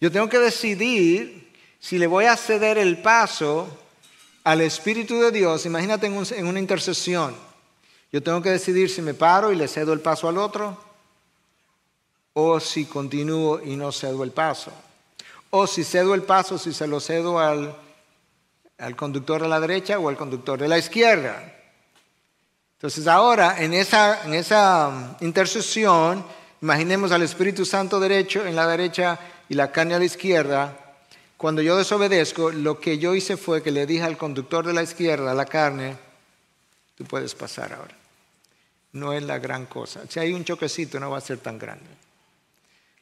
[0.00, 3.68] Yo tengo que decidir si le voy a ceder el paso
[4.44, 7.34] al Espíritu de Dios, imagínate en, una intercesión
[8.12, 10.76] yo tengo que decidir si me paro y le cedo el paso al otro,
[12.32, 14.72] o si continúo y no cedo el paso.
[15.50, 17.76] O si cedo el paso, si se lo cedo al,
[18.78, 21.56] al conductor de la derecha o al conductor de la izquierda.
[22.78, 26.24] Entonces ahora, en esa, en esa um, intercesión,
[26.62, 29.18] imaginemos al Espíritu Santo derecho en la derecha
[29.48, 30.76] y la carne a la izquierda.
[31.36, 34.82] Cuando yo desobedezco, lo que yo hice fue que le dije al conductor de la
[34.82, 35.96] izquierda, la carne,
[36.96, 37.99] tú puedes pasar ahora.
[38.92, 40.02] No es la gran cosa.
[40.08, 41.88] Si hay un choquecito no va a ser tan grande.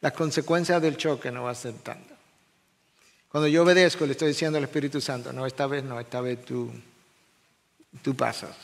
[0.01, 2.14] Las consecuencias del choque no va a ser tanta.
[3.31, 6.44] Cuando yo obedezco le estoy diciendo al Espíritu Santo, no, esta vez no, esta vez
[6.44, 6.70] tú,
[8.03, 8.57] tú pasas.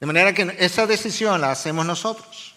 [0.00, 2.54] De manera que esa decisión la hacemos nosotros.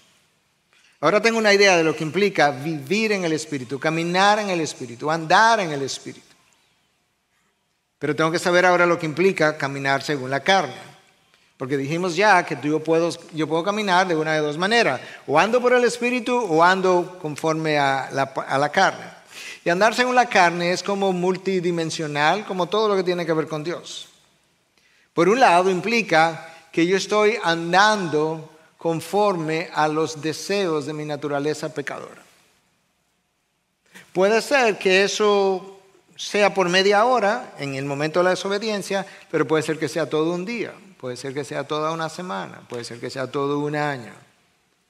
[1.00, 4.62] Ahora tengo una idea de lo que implica vivir en el Espíritu, caminar en el
[4.62, 6.28] Espíritu, andar en el Espíritu.
[7.98, 10.91] Pero tengo que saber ahora lo que implica caminar según la carne.
[11.62, 15.00] Porque dijimos ya que yo puedo, yo puedo caminar de una de dos maneras.
[15.28, 19.06] O ando por el Espíritu o ando conforme a la, a la carne.
[19.64, 23.46] Y andar según la carne es como multidimensional, como todo lo que tiene que ver
[23.46, 24.10] con Dios.
[25.14, 31.72] Por un lado implica que yo estoy andando conforme a los deseos de mi naturaleza
[31.72, 32.24] pecadora.
[34.14, 35.80] Puede ser que eso
[36.16, 40.10] sea por media hora en el momento de la desobediencia, pero puede ser que sea
[40.10, 43.58] todo un día, puede ser que sea toda una semana, puede ser que sea todo
[43.58, 44.14] un año,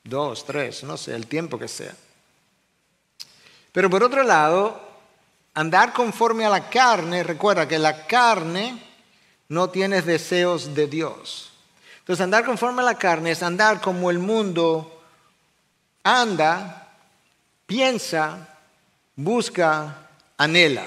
[0.03, 1.95] dos, tres, no sé, el tiempo que sea.
[3.71, 4.79] Pero por otro lado,
[5.53, 8.83] andar conforme a la carne, recuerda que la carne
[9.47, 11.53] no tiene deseos de Dios.
[11.99, 15.01] Entonces andar conforme a la carne es andar como el mundo
[16.03, 16.89] anda,
[17.65, 18.59] piensa,
[19.15, 20.85] busca, anhela.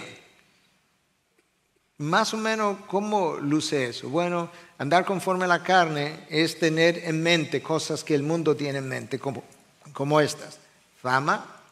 [1.96, 4.10] Más o menos, ¿cómo luce eso?
[4.10, 8.78] Bueno, andar conforme a la carne es tener en mente cosas que el mundo tiene
[8.78, 9.44] en mente, como,
[9.92, 10.58] como estas.
[11.00, 11.62] Fama,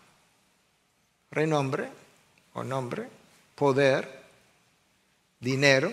[1.30, 1.90] renombre
[2.54, 3.08] o nombre,
[3.54, 4.22] poder,
[5.40, 5.90] dinero,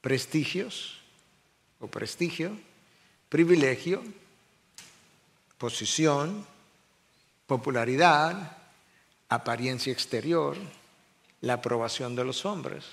[0.00, 0.98] prestigios,
[1.80, 2.58] o prestigio,
[3.28, 4.02] privilegio,
[5.58, 6.44] posición,
[7.46, 8.56] popularidad,
[9.28, 10.56] apariencia exterior,
[11.40, 12.84] la aprobación de los hombres.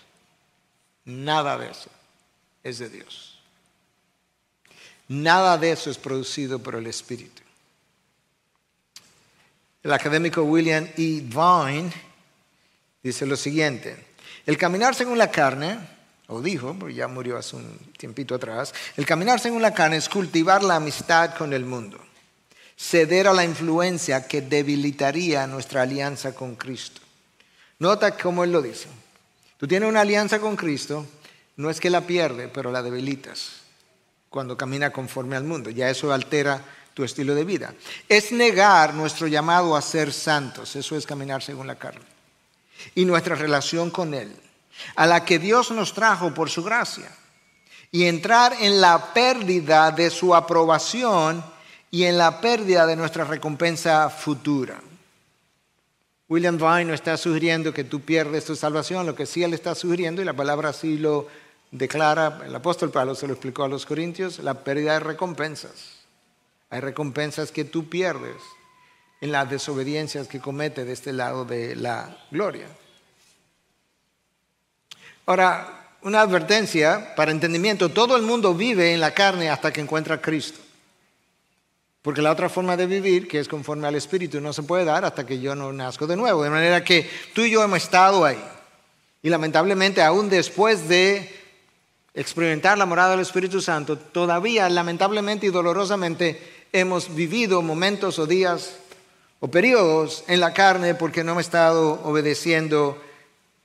[1.06, 1.90] Nada de eso
[2.66, 3.40] es de Dios.
[5.08, 7.44] Nada de eso es producido por el Espíritu.
[9.84, 11.22] El académico William E.
[11.22, 11.94] Vine
[13.04, 13.96] dice lo siguiente,
[14.48, 15.78] el caminar según la carne
[16.28, 20.10] o dijo, porque ya murió hace un tiempito atrás, el caminar según la carne es
[20.10, 22.00] cultivar la amistad con el mundo,
[22.76, 27.02] ceder a la influencia que debilitaría nuestra alianza con Cristo.
[27.78, 28.88] Nota cómo él lo dice.
[29.58, 31.06] Tú tienes una alianza con Cristo,
[31.58, 33.62] no es que la pierdes, pero la debilitas
[34.30, 35.70] cuando camina conforme al mundo.
[35.70, 36.62] Ya eso altera
[36.94, 37.74] tu estilo de vida.
[38.10, 42.06] Es negar nuestro llamado a ser santos, eso es caminar según la carne,
[42.96, 44.36] y nuestra relación con Él
[44.96, 47.10] a la que Dios nos trajo por su gracia,
[47.92, 51.44] y entrar en la pérdida de su aprobación
[51.92, 54.82] y en la pérdida de nuestra recompensa futura.
[56.28, 59.76] William Vine no está sugiriendo que tú pierdes tu salvación, lo que sí él está
[59.76, 61.28] sugiriendo, y la palabra así lo
[61.72, 66.06] declara, el apóstol Pablo se lo explicó a los corintios, la pérdida de recompensas.
[66.70, 68.42] Hay recompensas que tú pierdes
[69.22, 72.68] en las desobediencias que comete de este lado de la gloria.
[75.26, 80.16] Ahora, una advertencia para entendimiento, todo el mundo vive en la carne hasta que encuentra
[80.16, 80.60] a Cristo.
[82.04, 85.04] Porque la otra forma de vivir, que es conforme al Espíritu, no se puede dar
[85.04, 86.44] hasta que yo no nazco de nuevo.
[86.44, 88.40] De manera que tú y yo hemos estado ahí.
[89.24, 91.45] Y lamentablemente, aún después de
[92.16, 98.78] experimentar la morada del Espíritu Santo, todavía lamentablemente y dolorosamente hemos vivido momentos o días
[99.42, 103.02] o periodos en la carne porque no hemos estado obedeciendo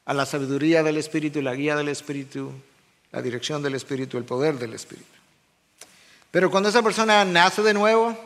[0.04, 2.52] a la sabiduría del Espíritu, la guía del Espíritu,
[3.12, 5.06] la dirección del Espíritu, el poder del Espíritu.
[6.32, 8.16] Pero cuando esa persona nace de nuevo,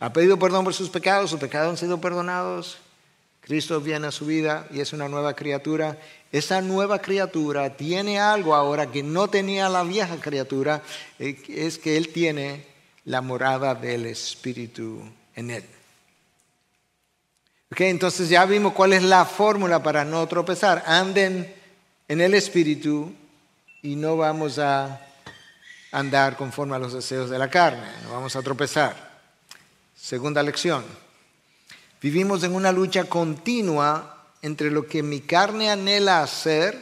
[0.00, 2.78] ha pedido perdón por sus pecados, sus pecados han sido perdonados,
[3.48, 5.98] Cristo viene a su vida y es una nueva criatura.
[6.30, 10.82] Esa nueva criatura tiene algo ahora que no tenía la vieja criatura,
[11.18, 12.66] eh, es que Él tiene
[13.06, 15.02] la morada del Espíritu
[15.34, 15.64] en Él
[17.76, 20.82] entonces ya vimos cuál es la fórmula para no tropezar.
[20.86, 21.54] Anden
[22.08, 23.12] en el Espíritu
[23.82, 25.00] y no vamos a
[25.92, 29.08] andar conforme a los deseos de la carne, no vamos a tropezar.
[29.96, 30.84] Segunda lección.
[32.00, 36.78] Vivimos en una lucha continua entre lo que mi carne anhela hacer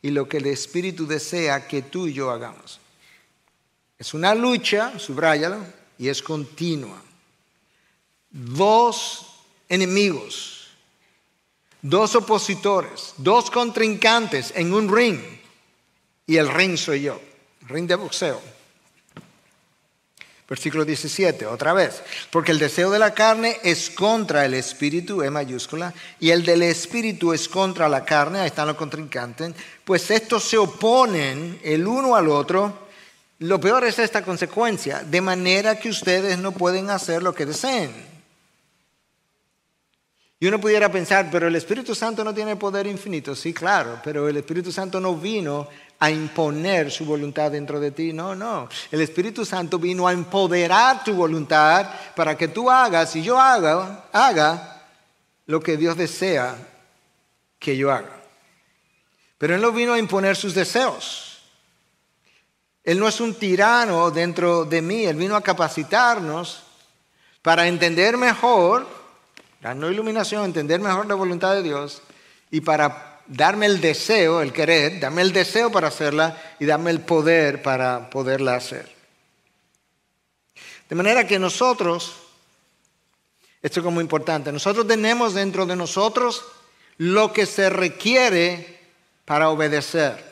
[0.00, 2.80] y lo que el Espíritu desea que tú y yo hagamos.
[3.98, 5.58] Es una lucha, subrayalo,
[5.98, 7.02] y es continua.
[8.30, 9.26] Dos
[9.68, 10.68] enemigos,
[11.82, 15.20] dos opositores, dos contrincantes en un ring.
[16.26, 17.20] Y el ring soy yo,
[17.68, 18.55] ring de boxeo.
[20.48, 22.02] Versículo 17, otra vez.
[22.30, 26.62] Porque el deseo de la carne es contra el espíritu, E mayúscula, y el del
[26.62, 29.52] espíritu es contra la carne, ahí están los contrincantes,
[29.84, 32.86] pues estos se oponen el uno al otro
[33.38, 38.15] lo peor es esta consecuencia, de manera que ustedes no pueden hacer lo que deseen.
[40.38, 43.34] Y uno pudiera pensar, pero el Espíritu Santo no tiene poder infinito.
[43.34, 45.66] Sí, claro, pero el Espíritu Santo no vino
[45.98, 48.12] a imponer su voluntad dentro de ti.
[48.12, 48.68] No, no.
[48.90, 54.04] El Espíritu Santo vino a empoderar tu voluntad para que tú hagas y yo haga,
[54.12, 54.84] haga
[55.46, 56.54] lo que Dios desea
[57.58, 58.20] que yo haga.
[59.38, 61.38] Pero Él no vino a imponer sus deseos.
[62.84, 65.04] Él no es un tirano dentro de mí.
[65.04, 66.62] Él vino a capacitarnos
[67.42, 68.86] para entender mejor,
[69.66, 72.00] darnos iluminación, entender mejor la voluntad de Dios
[72.52, 77.00] y para darme el deseo, el querer, darme el deseo para hacerla y darme el
[77.00, 78.88] poder para poderla hacer.
[80.88, 82.14] De manera que nosotros,
[83.60, 86.44] esto es como importante, nosotros tenemos dentro de nosotros
[86.98, 88.78] lo que se requiere
[89.24, 90.24] para obedecer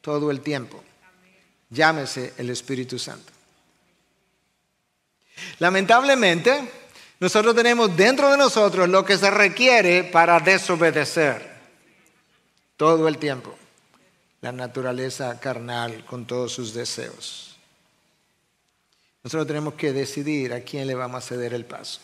[0.00, 0.80] todo el tiempo.
[1.70, 3.32] Llámese el Espíritu Santo.
[5.58, 6.79] Lamentablemente,
[7.20, 11.50] nosotros tenemos dentro de nosotros lo que se requiere para desobedecer
[12.78, 13.54] todo el tiempo.
[14.40, 17.58] La naturaleza carnal con todos sus deseos.
[19.22, 22.00] Nosotros tenemos que decidir a quién le vamos a ceder el paso.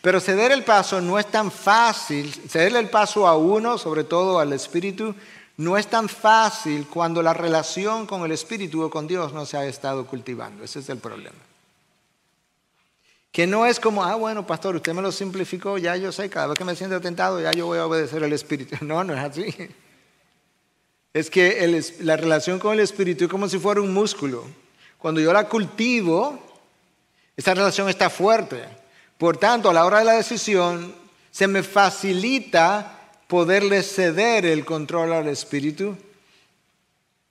[0.00, 4.38] Pero ceder el paso no es tan fácil, cederle el paso a uno, sobre todo
[4.38, 5.14] al Espíritu,
[5.58, 9.58] no es tan fácil cuando la relación con el Espíritu o con Dios no se
[9.58, 10.64] ha estado cultivando.
[10.64, 11.36] Ese es el problema.
[13.32, 16.48] Que no es como, ah, bueno, pastor, usted me lo simplificó, ya yo sé, cada
[16.48, 18.76] vez que me siento tentado, ya yo voy a obedecer al Espíritu.
[18.84, 19.70] No, no es así.
[21.14, 24.44] Es que la relación con el Espíritu es como si fuera un músculo.
[24.98, 26.38] Cuando yo la cultivo,
[27.34, 28.64] esa relación está fuerte.
[29.16, 30.94] Por tanto, a la hora de la decisión,
[31.30, 35.96] se me facilita poderle ceder el control al espíritu.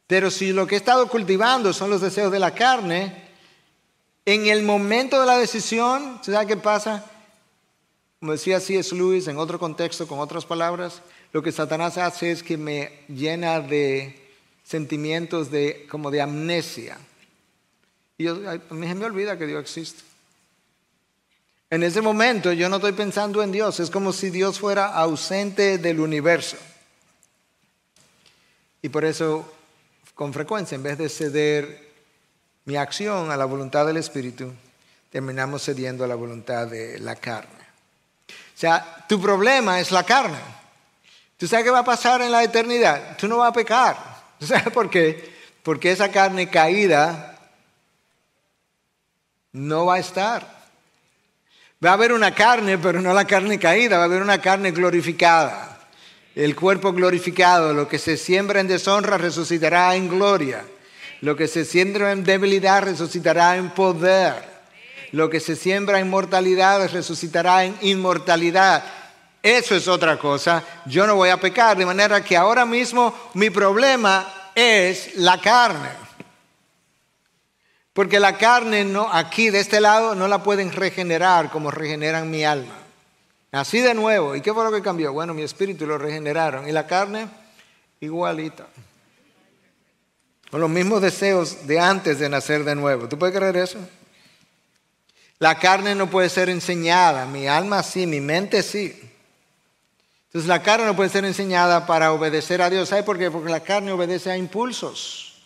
[0.08, 3.31] Pero si lo que he estado cultivando son los deseos de la carne,
[4.26, 7.06] en el momento de la decisión, ¿sabes qué pasa?
[8.20, 8.96] Como decía C.S.
[8.96, 11.02] Lewis en otro contexto, con otras palabras,
[11.34, 14.30] lo que Satanás hace es que me llena de
[14.64, 16.98] sentimientos de, como de amnesia.
[18.18, 20.04] Y a mí me olvida que Dios existe.
[21.72, 25.78] En ese momento yo no estoy pensando en Dios, es como si Dios fuera ausente
[25.78, 26.58] del universo.
[28.82, 29.52] Y por eso,
[30.14, 31.91] con frecuencia, en vez de ceder
[32.66, 34.52] mi acción a la voluntad del Espíritu,
[35.12, 37.62] terminamos cediendo a la voluntad de la carne.
[38.30, 40.38] O sea, tu problema es la carne.
[41.38, 43.18] ¿Tú sabes qué va a pasar en la eternidad?
[43.18, 43.98] Tú no vas a pecar.
[44.40, 45.34] ¿Sabes por qué?
[45.64, 47.40] Porque esa carne caída
[49.54, 50.62] no va a estar.
[51.84, 54.72] Va a haber una carne, pero no la carne caída, va a haber una carne
[54.72, 55.80] glorificada.
[56.36, 60.64] El cuerpo glorificado, lo que se siembra en deshonra resucitará en gloria.
[61.22, 64.52] Lo que se siembra en debilidad resucitará en poder.
[65.12, 68.84] Lo que se siembra en mortalidad resucitará en inmortalidad.
[69.44, 70.64] Eso es otra cosa.
[70.86, 75.90] Yo no voy a pecar, de manera que ahora mismo mi problema es la carne.
[77.94, 82.46] Porque la carne no, aquí de este lado no la pueden regenerar como regeneran mi
[82.46, 82.74] alma.
[83.52, 84.36] Así de nuevo.
[84.36, 85.12] ¿Y qué fue lo que cambió?
[85.12, 86.68] Bueno, mi espíritu lo regeneraron.
[86.68, 87.28] Y la carne,
[88.00, 88.66] igualita.
[90.52, 93.08] Con los mismos deseos de antes de nacer de nuevo.
[93.08, 93.80] ¿Tú puedes creer eso?
[95.40, 97.26] La carne no puede ser enseñada.
[97.26, 98.94] Mi alma sí, mi mente sí.
[100.28, 102.90] Entonces la carne no puede ser enseñada para obedecer a Dios.
[102.90, 103.32] ¿Sabe por qué?
[103.32, 105.42] Porque la carne obedece a impulsos.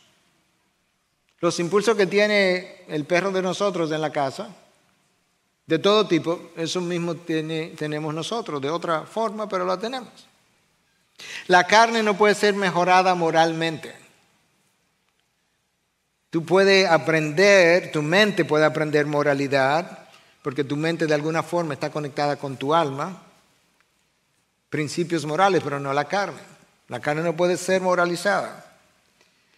[1.40, 4.50] Los impulsos que tiene el perro de nosotros en la casa,
[5.68, 10.10] de todo tipo, eso mismo tenemos nosotros, de otra forma, pero la tenemos.
[11.48, 14.05] La carne no puede ser mejorada moralmente.
[16.30, 20.08] Tú puedes aprender, tu mente puede aprender moralidad,
[20.42, 23.22] porque tu mente de alguna forma está conectada con tu alma,
[24.70, 26.40] principios morales, pero no la carne.
[26.88, 28.66] La carne no puede ser moralizada.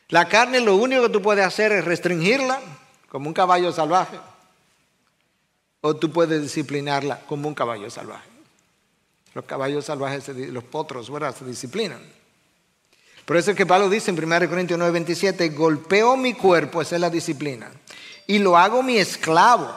[0.09, 2.61] La carne lo único que tú puedes hacer es restringirla
[3.09, 4.17] como un caballo salvaje.
[5.81, 8.29] O tú puedes disciplinarla como un caballo salvaje.
[9.33, 11.35] Los caballos salvajes, los potros, ¿verdad?
[11.35, 11.99] Se disciplinan.
[13.27, 16.95] Por eso es que Pablo dice en 1 Corintios 9, 27, golpeo mi cuerpo, esa
[16.95, 17.69] es la disciplina,
[18.25, 19.69] y lo hago mi esclavo.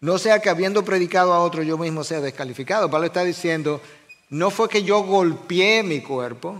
[0.00, 2.88] No sea que habiendo predicado a otro yo mismo sea descalificado.
[2.88, 3.80] Pablo está diciendo,
[4.28, 6.58] no fue que yo golpeé mi cuerpo,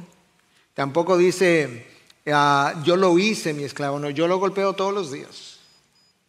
[0.75, 1.87] tampoco dice,
[2.27, 5.59] Ah, yo lo hice mi esclavo, no, yo lo golpeo todos los días.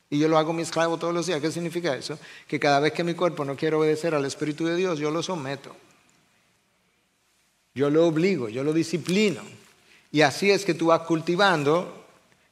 [0.09, 1.41] Y yo lo hago mi esclavo todos los días.
[1.41, 2.19] ¿Qué significa eso?
[2.47, 5.23] Que cada vez que mi cuerpo no quiere obedecer al Espíritu de Dios, yo lo
[5.23, 5.75] someto.
[7.73, 9.41] Yo lo obligo, yo lo disciplino.
[10.11, 12.05] Y así es que tú vas cultivando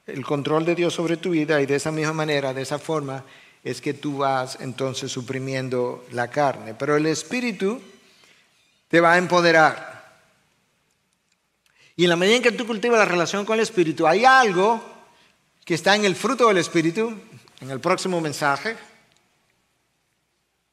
[0.05, 3.23] el control de Dios sobre tu vida y de esa misma manera, de esa forma,
[3.63, 6.73] es que tú vas entonces suprimiendo la carne.
[6.73, 7.81] Pero el Espíritu
[8.87, 9.89] te va a empoderar.
[11.95, 14.81] Y en la medida en que tú cultivas la relación con el Espíritu, hay algo
[15.65, 17.13] que está en el fruto del Espíritu,
[17.59, 18.77] en el próximo mensaje,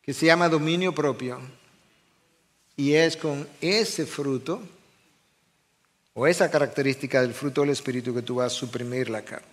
[0.00, 1.40] que se llama dominio propio.
[2.76, 4.62] Y es con ese fruto
[6.18, 9.46] o esa característica del fruto del Espíritu que tú vas a suprimir la carne.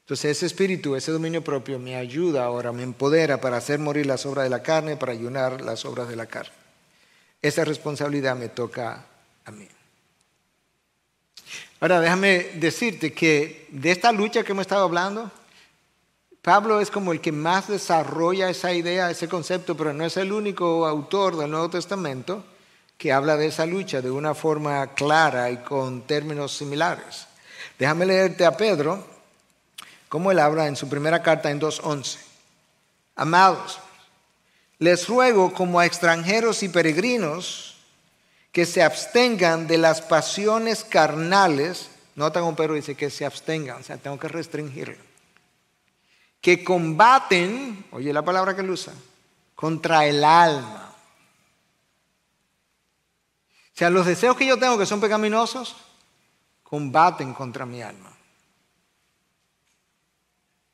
[0.00, 4.26] Entonces ese espíritu, ese dominio propio me ayuda ahora, me empodera para hacer morir las
[4.26, 6.52] obras de la carne, para ayunar las obras de la carne.
[7.40, 9.06] Esa responsabilidad me toca
[9.44, 9.68] a mí.
[11.78, 15.30] Ahora déjame decirte que de esta lucha que hemos estado hablando,
[16.42, 20.32] Pablo es como el que más desarrolla esa idea, ese concepto, pero no es el
[20.32, 22.44] único autor del Nuevo Testamento
[23.02, 27.26] que habla de esa lucha de una forma clara y con términos similares.
[27.76, 29.04] Déjame leerte a Pedro,
[30.08, 32.18] como él habla en su primera carta en 2.11.
[33.16, 33.80] Amados,
[34.78, 37.74] les ruego como a extranjeros y peregrinos
[38.52, 41.88] que se abstengan de las pasiones carnales.
[42.14, 44.94] Nota como Pedro dice que se abstengan, o sea, tengo que restringirlo.
[46.40, 48.92] Que combaten, oye la palabra que él usa,
[49.56, 50.81] contra el alma.
[53.74, 55.76] O sea, los deseos que yo tengo que son pecaminosos,
[56.62, 58.12] combaten contra mi alma.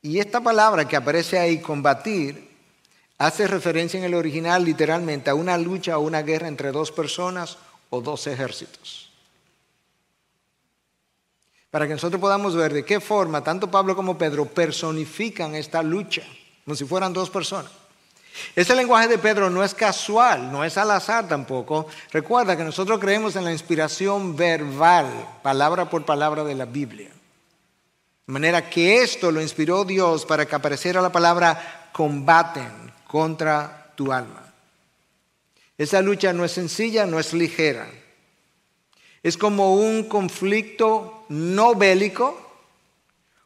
[0.01, 2.49] Y esta palabra que aparece ahí, combatir,
[3.17, 7.57] hace referencia en el original literalmente a una lucha o una guerra entre dos personas
[7.89, 9.11] o dos ejércitos.
[11.69, 16.23] Para que nosotros podamos ver de qué forma tanto Pablo como Pedro personifican esta lucha,
[16.65, 17.71] como si fueran dos personas.
[18.55, 21.87] Ese lenguaje de Pedro no es casual, no es al azar tampoco.
[22.11, 25.07] Recuerda que nosotros creemos en la inspiración verbal,
[25.41, 27.09] palabra por palabra de la Biblia.
[28.27, 34.11] De manera que esto lo inspiró Dios para que apareciera la palabra combaten contra tu
[34.13, 34.53] alma.
[35.77, 37.87] Esa lucha no es sencilla, no es ligera.
[39.23, 42.48] Es como un conflicto no bélico,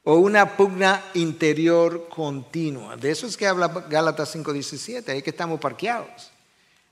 [0.03, 2.97] o una pugna interior continua.
[2.97, 6.31] De eso es que habla Gálatas 5:17, ahí que estamos parqueados,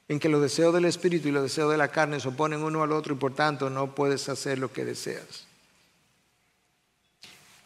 [0.08, 2.84] en que los deseos del espíritu y los deseos de la carne se oponen uno
[2.84, 5.46] al otro y por tanto no puedes hacer lo que deseas.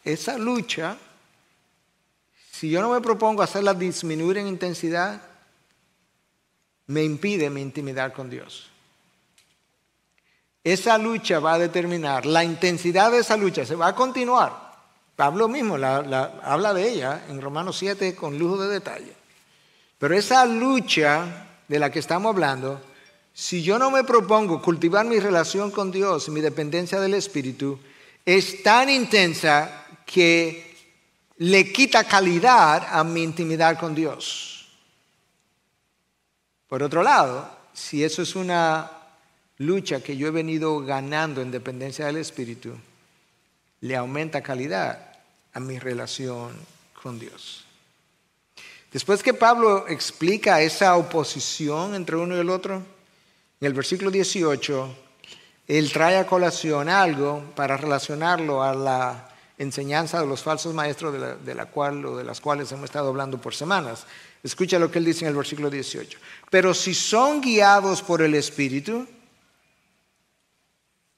[0.04, 0.96] Esa lucha,
[2.50, 5.20] si yo no me propongo hacerla disminuir en intensidad,
[6.88, 8.68] me impide mi intimidad con Dios.
[10.62, 14.65] Esa lucha va a determinar, la intensidad de esa lucha se va a continuar
[15.16, 19.14] Pablo mismo habla de ella en Romanos 7 con lujo de detalle.
[19.98, 22.80] Pero esa lucha de la que estamos hablando,
[23.32, 27.78] si yo no me propongo cultivar mi relación con Dios y mi dependencia del Espíritu,
[28.26, 30.76] es tan intensa que
[31.38, 34.68] le quita calidad a mi intimidad con Dios.
[36.68, 38.90] Por otro lado, si eso es una
[39.58, 42.74] lucha que yo he venido ganando en dependencia del Espíritu,
[43.86, 44.98] le aumenta calidad
[45.52, 46.52] a mi relación
[47.02, 47.64] con Dios.
[48.92, 52.76] Después que Pablo explica esa oposición entre uno y el otro,
[53.60, 54.96] en el versículo 18,
[55.68, 59.28] él trae a colación algo para relacionarlo a la
[59.58, 61.14] enseñanza de los falsos maestros
[61.44, 64.06] de, la, cual o de las cuales hemos estado hablando por semanas.
[64.42, 66.18] Escucha lo que él dice en el versículo 18.
[66.50, 69.06] Pero si son guiados por el Espíritu,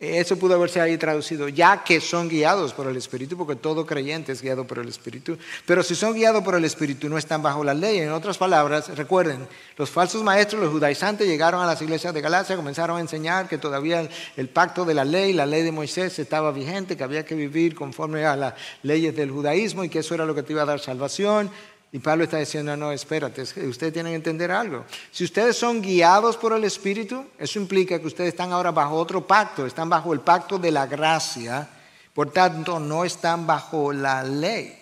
[0.01, 4.31] eso pudo haberse ahí traducido, ya que son guiados por el Espíritu, porque todo creyente
[4.31, 5.37] es guiado por el Espíritu.
[5.67, 7.99] Pero si son guiados por el Espíritu, no están bajo la ley.
[7.99, 12.55] En otras palabras, recuerden, los falsos maestros, los judaizantes, llegaron a las iglesias de Galacia,
[12.55, 16.53] comenzaron a enseñar que todavía el pacto de la ley, la ley de Moisés, estaba
[16.53, 20.25] vigente, que había que vivir conforme a las leyes del judaísmo y que eso era
[20.25, 21.51] lo que te iba a dar salvación.
[21.91, 24.85] Y Pablo está diciendo, no, espérate, ustedes tienen que entender algo.
[25.11, 29.27] Si ustedes son guiados por el Espíritu, eso implica que ustedes están ahora bajo otro
[29.27, 31.67] pacto, están bajo el pacto de la gracia,
[32.13, 34.79] por tanto no están bajo la ley.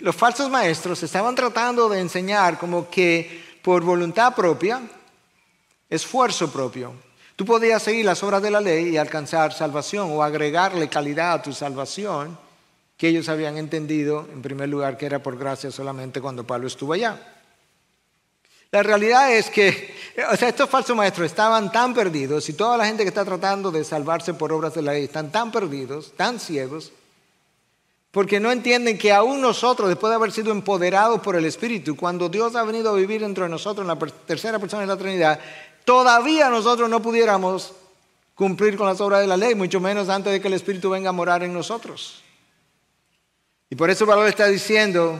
[0.00, 4.82] Los falsos maestros estaban tratando de enseñar como que por voluntad propia,
[5.88, 6.92] esfuerzo propio,
[7.38, 11.40] Tú podías seguir las obras de la ley y alcanzar salvación o agregarle calidad a
[11.40, 12.36] tu salvación,
[12.96, 16.94] que ellos habían entendido, en primer lugar, que era por gracia solamente cuando Pablo estuvo
[16.94, 17.16] allá.
[18.72, 19.94] La realidad es que,
[20.32, 23.70] o sea, estos falsos maestros estaban tan perdidos y toda la gente que está tratando
[23.70, 26.90] de salvarse por obras de la ley están tan perdidos, tan ciegos,
[28.10, 32.28] porque no entienden que aún nosotros, después de haber sido empoderados por el Espíritu, cuando
[32.28, 35.38] Dios ha venido a vivir entre nosotros en la tercera persona de la Trinidad,
[35.88, 37.72] todavía nosotros no pudiéramos
[38.34, 41.08] cumplir con las obras de la ley, mucho menos antes de que el Espíritu venga
[41.08, 42.22] a morar en nosotros.
[43.70, 45.18] Y por eso Pablo está diciendo,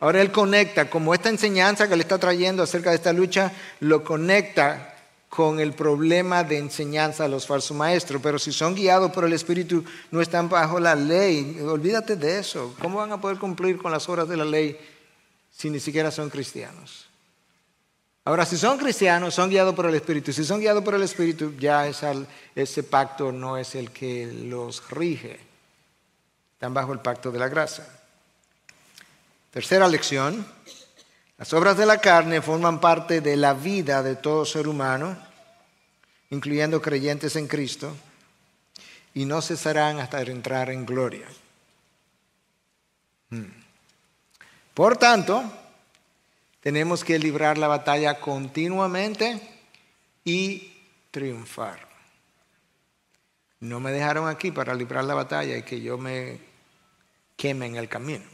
[0.00, 4.02] ahora él conecta, como esta enseñanza que le está trayendo acerca de esta lucha, lo
[4.02, 4.96] conecta
[5.28, 8.20] con el problema de enseñanza a los falsos maestros.
[8.20, 11.60] Pero si son guiados por el Espíritu, no están bajo la ley.
[11.60, 12.74] Olvídate de eso.
[12.80, 14.76] ¿Cómo van a poder cumplir con las obras de la ley
[15.56, 17.09] si ni siquiera son cristianos?
[18.30, 20.32] Ahora, si son cristianos, son guiados por el Espíritu.
[20.32, 25.40] Si son guiados por el Espíritu, ya ese pacto no es el que los rige.
[26.52, 27.84] Están bajo el pacto de la gracia.
[29.50, 30.46] Tercera lección.
[31.38, 35.18] Las obras de la carne forman parte de la vida de todo ser humano,
[36.30, 37.96] incluyendo creyentes en Cristo,
[39.12, 41.26] y no cesarán hasta entrar en gloria.
[43.30, 43.50] Hmm.
[44.72, 45.59] Por tanto,
[46.60, 49.40] tenemos que librar la batalla continuamente
[50.24, 50.72] y
[51.10, 51.88] triunfar.
[53.60, 56.38] No me dejaron aquí para librar la batalla y que yo me
[57.36, 58.24] queme en el camino.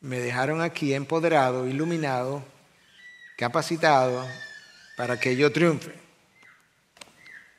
[0.00, 2.44] Me dejaron aquí empoderado, iluminado,
[3.36, 4.26] capacitado
[4.96, 5.92] para que yo triunfe.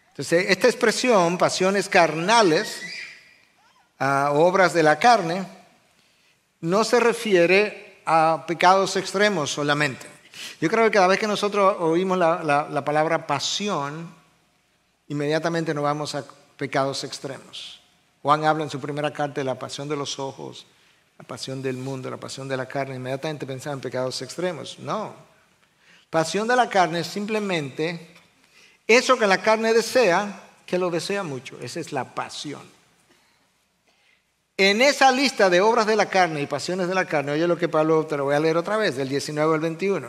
[0.09, 2.81] Entonces, esta expresión, pasiones carnales,
[3.99, 5.45] obras de la carne,
[6.59, 10.07] no se refiere a pecados extremos solamente.
[10.61, 14.09] Yo creo que cada vez que nosotros oímos la, palabra pasión,
[15.09, 16.23] inmediatamente nos vamos a
[16.55, 17.81] pecados extremos.
[18.21, 20.65] Juan habla en su primera carta de la pasión de los ojos,
[21.17, 24.79] la pasión del mundo, la pasión de la carne, inmediatamente pensaba en pecados extremos.
[24.79, 25.13] No.
[26.09, 28.15] Pasión de la carne es simplemente
[28.87, 31.57] eso que la carne desea, que lo desea mucho.
[31.59, 32.76] Esa es la pasión.
[34.59, 37.59] En esa lista de obras de la carne y pasiones de la carne, oye lo
[37.59, 40.07] que Pablo, te lo voy a leer otra vez, del 19 al 21.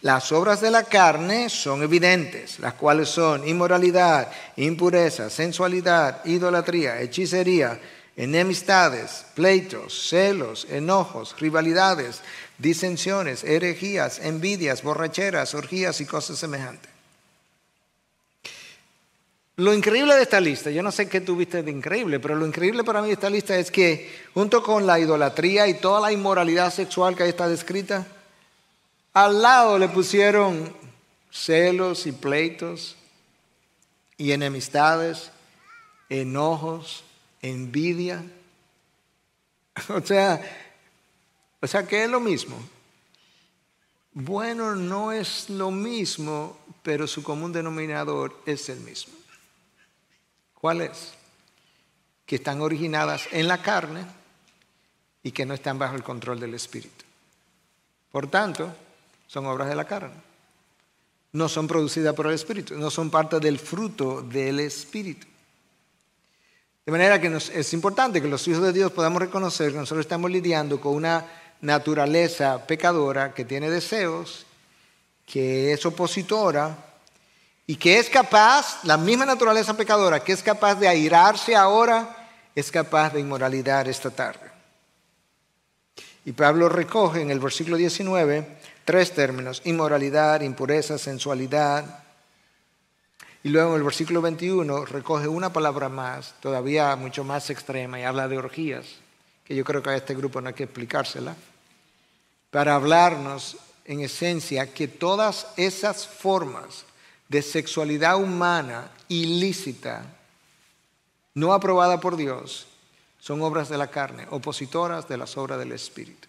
[0.00, 7.80] Las obras de la carne son evidentes, las cuales son inmoralidad, impureza, sensualidad, idolatría, hechicería,
[8.16, 12.20] enemistades, pleitos, celos, enojos, rivalidades,
[12.58, 16.93] disensiones, herejías, envidias, borracheras, orgías y cosas semejantes.
[19.56, 22.82] Lo increíble de esta lista, yo no sé qué tuviste de increíble, pero lo increíble
[22.82, 26.72] para mí de esta lista es que junto con la idolatría y toda la inmoralidad
[26.72, 28.04] sexual que ahí está descrita,
[29.12, 30.74] al lado le pusieron
[31.30, 32.96] celos y pleitos
[34.16, 35.30] y enemistades,
[36.08, 37.04] enojos,
[37.40, 38.24] envidia.
[39.88, 40.40] O sea,
[41.60, 42.56] o sea que es lo mismo.
[44.12, 49.23] Bueno, no es lo mismo, pero su común denominador es el mismo.
[50.64, 51.12] ¿Cuáles?
[52.24, 54.02] Que están originadas en la carne
[55.22, 57.04] y que no están bajo el control del Espíritu.
[58.10, 58.74] Por tanto,
[59.26, 60.14] son obras de la carne.
[61.32, 65.26] No son producidas por el Espíritu, no son parte del fruto del Espíritu.
[66.86, 70.30] De manera que es importante que los hijos de Dios podamos reconocer que nosotros estamos
[70.30, 71.26] lidiando con una
[71.60, 74.46] naturaleza pecadora que tiene deseos,
[75.26, 76.93] que es opositora
[77.66, 82.70] y que es capaz, la misma naturaleza pecadora, que es capaz de airarse ahora, es
[82.70, 84.50] capaz de inmoralidad esta tarde.
[86.26, 92.02] Y Pablo recoge en el versículo 19 tres términos, inmoralidad, impureza, sensualidad.
[93.42, 98.04] Y luego en el versículo 21 recoge una palabra más, todavía mucho más extrema, y
[98.04, 98.86] habla de orgías,
[99.44, 101.34] que yo creo que a este grupo no hay que explicársela,
[102.50, 106.84] para hablarnos en esencia que todas esas formas
[107.34, 110.04] de sexualidad humana ilícita,
[111.34, 112.68] no aprobada por Dios,
[113.18, 116.28] son obras de la carne, opositoras de las obras del Espíritu,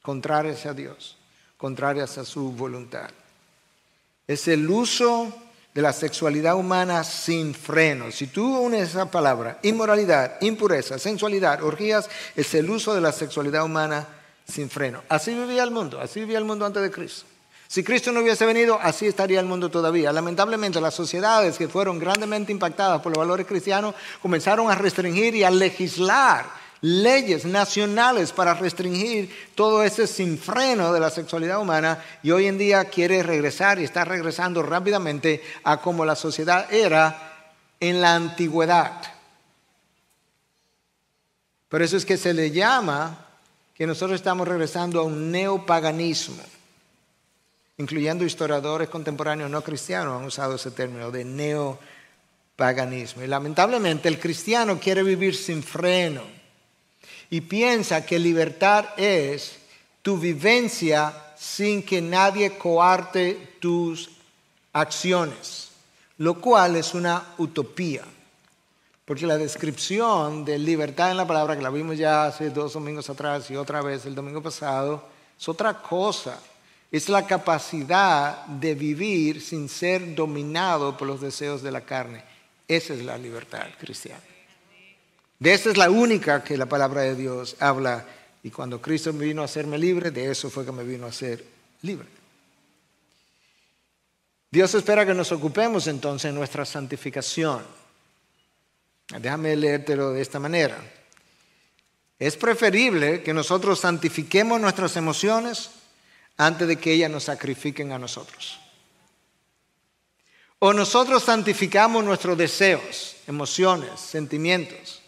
[0.00, 1.16] contrarias a Dios,
[1.56, 3.10] contrarias a su voluntad.
[4.28, 5.34] Es el uso
[5.74, 8.12] de la sexualidad humana sin freno.
[8.12, 13.64] Si tú unes esa palabra, inmoralidad, impureza, sensualidad, orgías, es el uso de la sexualidad
[13.64, 14.06] humana
[14.46, 15.02] sin freno.
[15.08, 17.31] Así vivía el mundo, así vivía el mundo antes de Cristo.
[17.72, 20.12] Si Cristo no hubiese venido, así estaría el mundo todavía.
[20.12, 25.42] Lamentablemente, las sociedades que fueron grandemente impactadas por los valores cristianos comenzaron a restringir y
[25.42, 26.44] a legislar
[26.82, 32.84] leyes nacionales para restringir todo ese sinfreno de la sexualidad humana y hoy en día
[32.84, 37.46] quiere regresar y está regresando rápidamente a como la sociedad era
[37.80, 39.00] en la antigüedad.
[41.70, 43.28] Por eso es que se le llama
[43.74, 46.42] que nosotros estamos regresando a un neopaganismo
[47.82, 53.22] incluyendo historiadores contemporáneos no cristianos, han usado ese término de neopaganismo.
[53.22, 56.22] Y lamentablemente el cristiano quiere vivir sin freno
[57.28, 59.58] y piensa que libertad es
[60.00, 64.10] tu vivencia sin que nadie coarte tus
[64.72, 65.68] acciones.
[66.18, 68.04] lo cual es una utopía.
[69.04, 73.10] Porque la descripción de libertad en la palabra, que la vimos ya hace dos domingos
[73.10, 75.02] atrás y otra vez el domingo pasado,
[75.36, 76.38] es otra cosa.
[76.92, 82.22] Es la capacidad de vivir sin ser dominado por los deseos de la carne.
[82.68, 84.22] Esa es la libertad cristiana.
[85.38, 88.06] De esa es la única que la palabra de Dios habla.
[88.42, 91.08] Y cuando Cristo me vino a hacerme libre, de eso fue que me vino a
[91.08, 91.44] hacer
[91.80, 92.06] libre.
[94.50, 97.62] Dios espera que nos ocupemos entonces en nuestra santificación.
[99.18, 100.78] Déjame leértelo de esta manera.
[102.18, 105.70] Es preferible que nosotros santifiquemos nuestras emociones
[106.36, 108.58] antes de que ellas nos sacrifiquen a nosotros.
[110.58, 115.02] O nosotros santificamos nuestros deseos, emociones, sentimientos,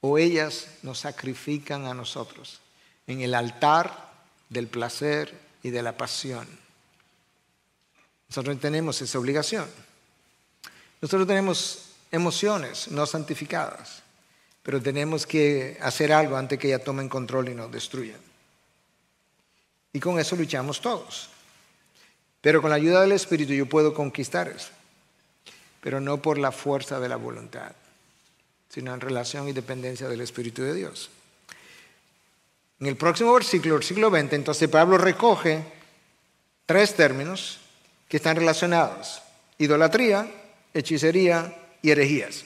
[0.00, 2.60] o ellas nos sacrifican a nosotros
[3.06, 4.12] en el altar
[4.48, 6.46] del placer y de la pasión.
[8.28, 9.68] Nosotros tenemos esa obligación.
[11.00, 14.02] Nosotros tenemos emociones no santificadas,
[14.62, 18.27] pero tenemos que hacer algo antes que ellas tomen control y nos destruyan.
[19.92, 21.30] Y con eso luchamos todos.
[22.40, 24.70] Pero con la ayuda del Espíritu yo puedo conquistar eso,
[25.80, 27.72] pero no por la fuerza de la voluntad,
[28.68, 31.10] sino en relación y dependencia del Espíritu de Dios.
[32.80, 35.64] En el próximo versículo, versículo 20, entonces Pablo recoge
[36.64, 37.58] tres términos
[38.08, 39.20] que están relacionados.
[39.58, 40.30] Idolatría,
[40.72, 42.44] hechicería y herejías.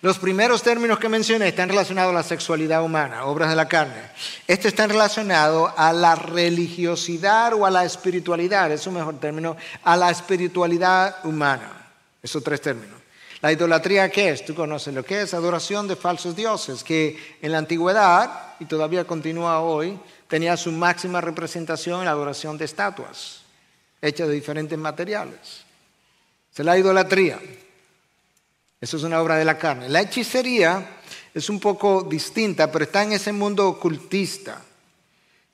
[0.00, 4.00] Los primeros términos que mencioné están relacionados a la sexualidad humana, obras de la carne.
[4.46, 9.96] Este está relacionado a la religiosidad o a la espiritualidad, es un mejor término, a
[9.96, 11.90] la espiritualidad humana.
[12.22, 12.96] Esos tres términos.
[13.40, 14.44] La idolatría, ¿qué es?
[14.44, 19.04] Tú conoces lo que es adoración de falsos dioses, que en la antigüedad, y todavía
[19.04, 23.42] continúa hoy, tenía su máxima representación en la adoración de estatuas,
[24.00, 25.64] hechas de diferentes materiales.
[26.54, 27.40] es la idolatría.
[28.80, 29.88] Eso es una obra de la carne.
[29.88, 30.98] La hechicería
[31.34, 34.62] es un poco distinta, pero está en ese mundo ocultista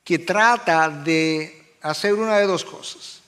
[0.02, 3.20] que trata de hacer una de dos cosas.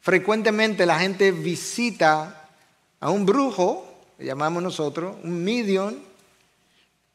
[0.00, 2.48] Frecuentemente la gente visita
[3.00, 5.94] a un brujo, le llamamos nosotros, un medium,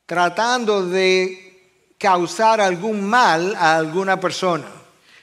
[0.05, 4.67] tratando de causar algún mal a alguna persona.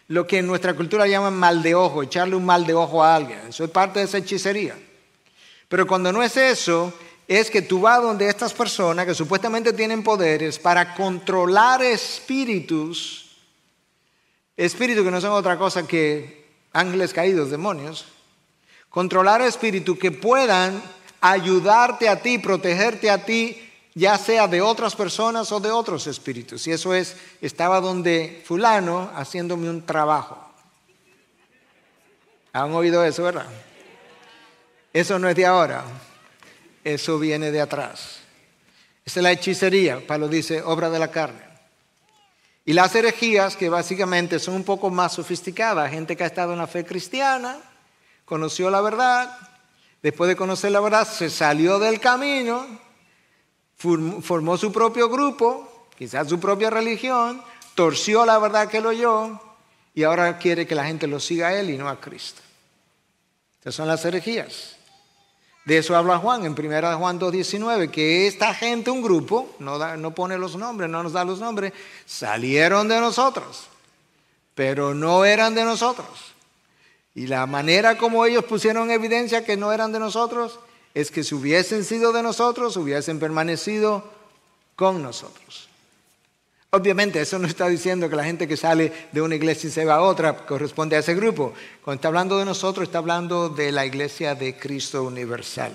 [0.09, 3.17] Lo que en nuestra cultura llaman mal de ojo, echarle un mal de ojo a
[3.17, 3.41] alguien.
[3.49, 4.77] Eso es parte de esa hechicería.
[5.69, 6.93] Pero cuando no es eso,
[7.29, 13.37] es que tú vas donde estas personas que supuestamente tienen poderes para controlar espíritus,
[14.57, 18.07] espíritus que no son otra cosa que ángeles caídos, demonios,
[18.89, 20.81] controlar espíritus que puedan
[21.21, 23.61] ayudarte a ti, protegerte a ti,
[23.95, 26.67] ya sea de otras personas o de otros espíritus.
[26.67, 30.39] Y eso es, estaba donde fulano haciéndome un trabajo.
[32.53, 33.47] ¿Han oído eso, verdad?
[34.97, 35.85] Eso no es de ahora,
[36.83, 38.21] eso viene de atrás.
[39.05, 41.43] Esa es la hechicería, Pablo dice, obra de la carne.
[42.65, 46.61] Y las herejías, que básicamente son un poco más sofisticadas, gente que ha estado en
[46.61, 47.59] la fe cristiana,
[48.25, 49.39] conoció la verdad,
[50.03, 52.67] después de conocer la verdad se salió del camino,
[53.77, 57.43] formó su propio grupo, quizás su propia religión,
[57.75, 59.39] torció la verdad que lo oyó
[59.93, 62.41] y ahora quiere que la gente lo siga a él y no a Cristo.
[63.59, 64.76] Estas son las herejías.
[65.67, 70.15] De eso habla Juan en 1 Juan 2.19, que esta gente, un grupo, no, no
[70.15, 71.73] pone los nombres, no nos da los nombres,
[72.07, 73.67] salieron de nosotros,
[74.55, 76.09] pero no eran de nosotros.
[77.17, 80.61] Y la manera como ellos pusieron evidencia que no eran de nosotros
[80.95, 84.05] es que si hubiesen sido de nosotros, hubiesen permanecido
[84.77, 85.66] con nosotros.
[86.77, 89.87] Obviamente eso no está diciendo que la gente que sale de una iglesia y se
[89.87, 91.55] va a otra corresponde a ese grupo.
[91.83, 95.73] Cuando está hablando de nosotros, está hablando de la iglesia de Cristo universal.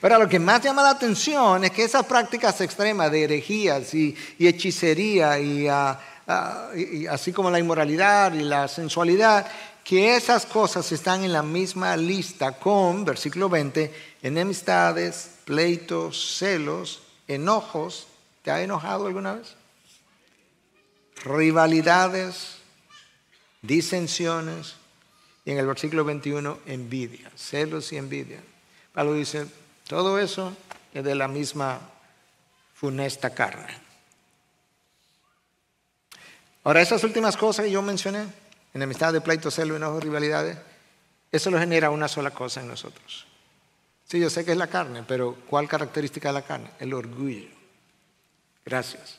[0.00, 4.16] Ahora, lo que más llama la atención es que esas prácticas extremas de herejías y,
[4.38, 5.36] hechicería
[5.70, 9.46] ah, ah, y, así como la inmoralidad y la sensualidad,
[9.84, 13.92] que esas cosas están en la misma lista con, versículo 20,
[14.22, 18.06] enemistades, pleitos, celos, enojos,
[18.44, 19.56] ¿Te ha enojado alguna vez?
[21.24, 22.58] Rivalidades,
[23.62, 24.74] disensiones
[25.46, 28.42] y en el versículo 21 envidia, celos y envidia.
[28.92, 29.46] Pablo dice,
[29.88, 30.54] todo eso
[30.92, 31.80] es de la misma
[32.74, 33.78] funesta carne.
[36.64, 38.26] Ahora, esas últimas cosas que yo mencioné,
[38.74, 40.58] enemistad de pleito, celo, enojo, rivalidades,
[41.32, 43.26] eso lo genera una sola cosa en nosotros.
[44.04, 46.70] Sí, yo sé que es la carne, pero ¿cuál característica de la carne?
[46.78, 47.53] El orgullo.
[48.64, 49.18] Gracias.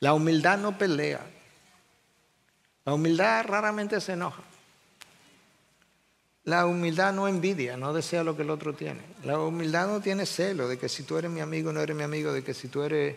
[0.00, 1.20] La humildad no pelea.
[2.84, 4.42] La humildad raramente se enoja.
[6.44, 9.00] La humildad no envidia, no desea lo que el otro tiene.
[9.24, 12.02] La humildad no tiene celo de que si tú eres mi amigo no eres mi
[12.02, 13.16] amigo, de que si tú eres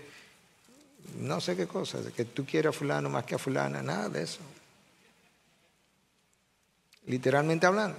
[1.19, 4.09] no sé qué cosa, de que tú quieras a fulano más que a fulana, nada
[4.09, 4.39] de eso.
[7.05, 7.97] Literalmente hablando.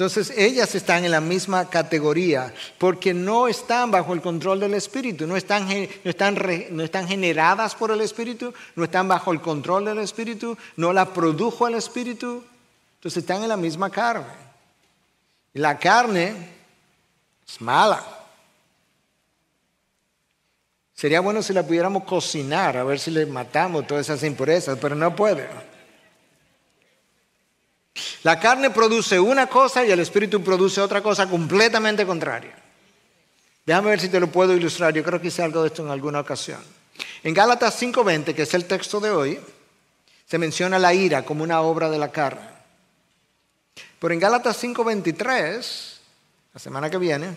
[0.00, 5.26] Entonces ellas están en la misma categoría porque no están bajo el control del Espíritu,
[5.26, 6.38] no están, no, están,
[6.70, 11.04] no están, generadas por el Espíritu, no están bajo el control del Espíritu, no la
[11.04, 12.42] produjo el Espíritu.
[12.94, 14.32] Entonces están en la misma carne.
[15.52, 16.48] Y la carne
[17.46, 18.02] es mala.
[20.94, 24.94] Sería bueno si la pudiéramos cocinar, a ver si le matamos todas esas impurezas, pero
[24.94, 25.46] no puede.
[28.22, 32.54] La carne produce una cosa y el espíritu produce otra cosa completamente contraria.
[33.64, 34.92] Déjame ver si te lo puedo ilustrar.
[34.94, 36.60] Yo creo que hice algo de esto en alguna ocasión.
[37.22, 39.40] En Gálatas 5:20, que es el texto de hoy,
[40.26, 42.48] se menciona la ira como una obra de la carne.
[43.98, 46.00] Pero en Gálatas 5:23,
[46.54, 47.36] la semana que viene,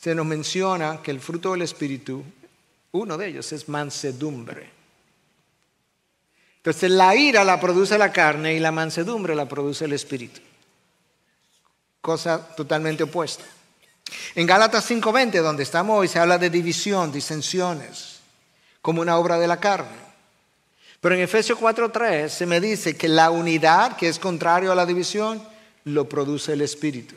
[0.00, 2.24] se nos menciona que el fruto del espíritu
[2.92, 4.73] uno de ellos es mansedumbre.
[6.64, 10.40] Entonces la ira la produce la carne y la mansedumbre la produce el espíritu.
[12.00, 13.44] Cosa totalmente opuesta.
[14.34, 18.20] En Gálatas 5:20, donde estamos hoy, se habla de división, disensiones,
[18.80, 20.04] como una obra de la carne.
[21.02, 24.86] Pero en Efesios 4:3 se me dice que la unidad, que es contrario a la
[24.86, 25.42] división,
[25.84, 27.14] lo produce el espíritu.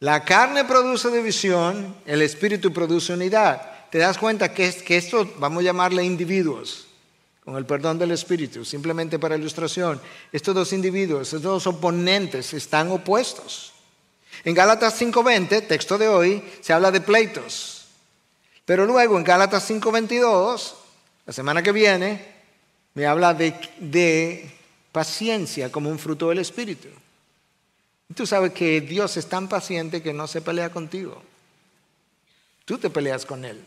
[0.00, 5.60] La carne produce división, el espíritu produce unidad te das cuenta que, que esto, vamos
[5.60, 6.86] a llamarle individuos,
[7.44, 12.90] con el perdón del Espíritu, simplemente para ilustración, estos dos individuos, estos dos oponentes están
[12.90, 13.72] opuestos.
[14.44, 17.86] En Gálatas 5.20, texto de hoy, se habla de pleitos.
[18.64, 20.72] Pero luego en Gálatas 5.22,
[21.26, 22.32] la semana que viene,
[22.94, 24.50] me habla de, de
[24.92, 26.88] paciencia como un fruto del Espíritu.
[28.14, 31.22] Tú sabes que Dios es tan paciente que no se pelea contigo.
[32.64, 33.64] Tú te peleas con Él.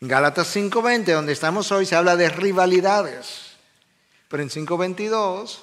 [0.00, 3.56] En Gálatas 5.20, donde estamos hoy, se habla de rivalidades.
[4.28, 5.58] Pero en 5.22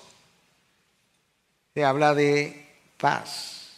[1.73, 2.67] se habla de
[2.97, 3.71] paz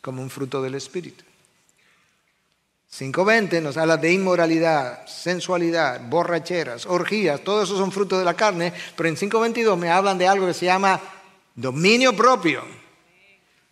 [0.00, 1.24] como un fruto del Espíritu.
[2.92, 8.72] 5.20 nos habla de inmoralidad, sensualidad, borracheras, orgías, todo eso son frutos de la carne,
[8.96, 11.00] pero en 5.22 me hablan de algo que se llama
[11.54, 12.64] dominio propio.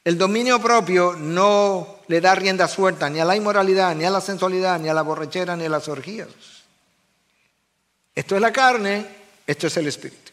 [0.04, 4.20] El dominio propio no le da rienda suelta ni a la inmoralidad, ni a la
[4.20, 6.28] sensualidad, ni a la borrachera, ni a las orgías.
[8.14, 9.06] Esto es la carne,
[9.46, 10.32] esto es el espíritu.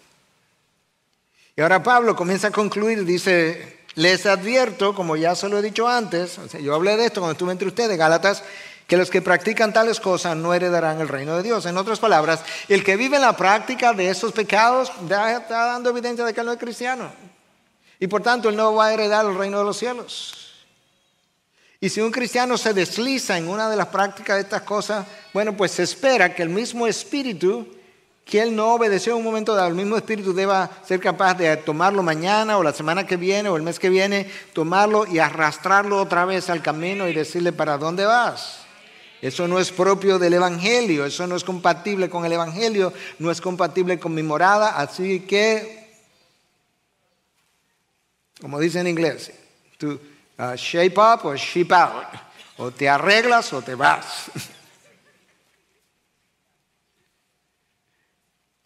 [1.55, 5.87] Y ahora Pablo comienza a concluir, dice, les advierto, como ya se lo he dicho
[5.87, 8.43] antes, yo hablé de esto cuando estuve entre ustedes, Gálatas,
[8.87, 11.65] que los que practican tales cosas no heredarán el reino de Dios.
[11.65, 16.25] En otras palabras, el que vive en la práctica de esos pecados está dando evidencia
[16.25, 17.11] de que no es cristiano.
[17.99, 20.44] Y por tanto, él no va a heredar el reino de los cielos.
[21.85, 25.55] Y si un cristiano se desliza en una de las prácticas de estas cosas, bueno,
[25.55, 27.67] pues se espera que el mismo espíritu
[28.25, 31.55] que él no obedeció en un momento dado, el mismo espíritu deba ser capaz de
[31.57, 36.01] tomarlo mañana o la semana que viene o el mes que viene, tomarlo y arrastrarlo
[36.01, 38.61] otra vez al camino y decirle, ¿para dónde vas?
[39.21, 43.39] Eso no es propio del Evangelio, eso no es compatible con el Evangelio, no es
[43.39, 45.87] compatible con mi morada, así que,
[48.41, 49.31] como dice en inglés,
[49.77, 49.99] tú
[50.37, 52.05] Uh, shape up o ship out.
[52.57, 54.31] O te arreglas o te vas.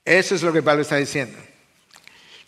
[0.05, 1.39] Eso es lo que Pablo está diciendo.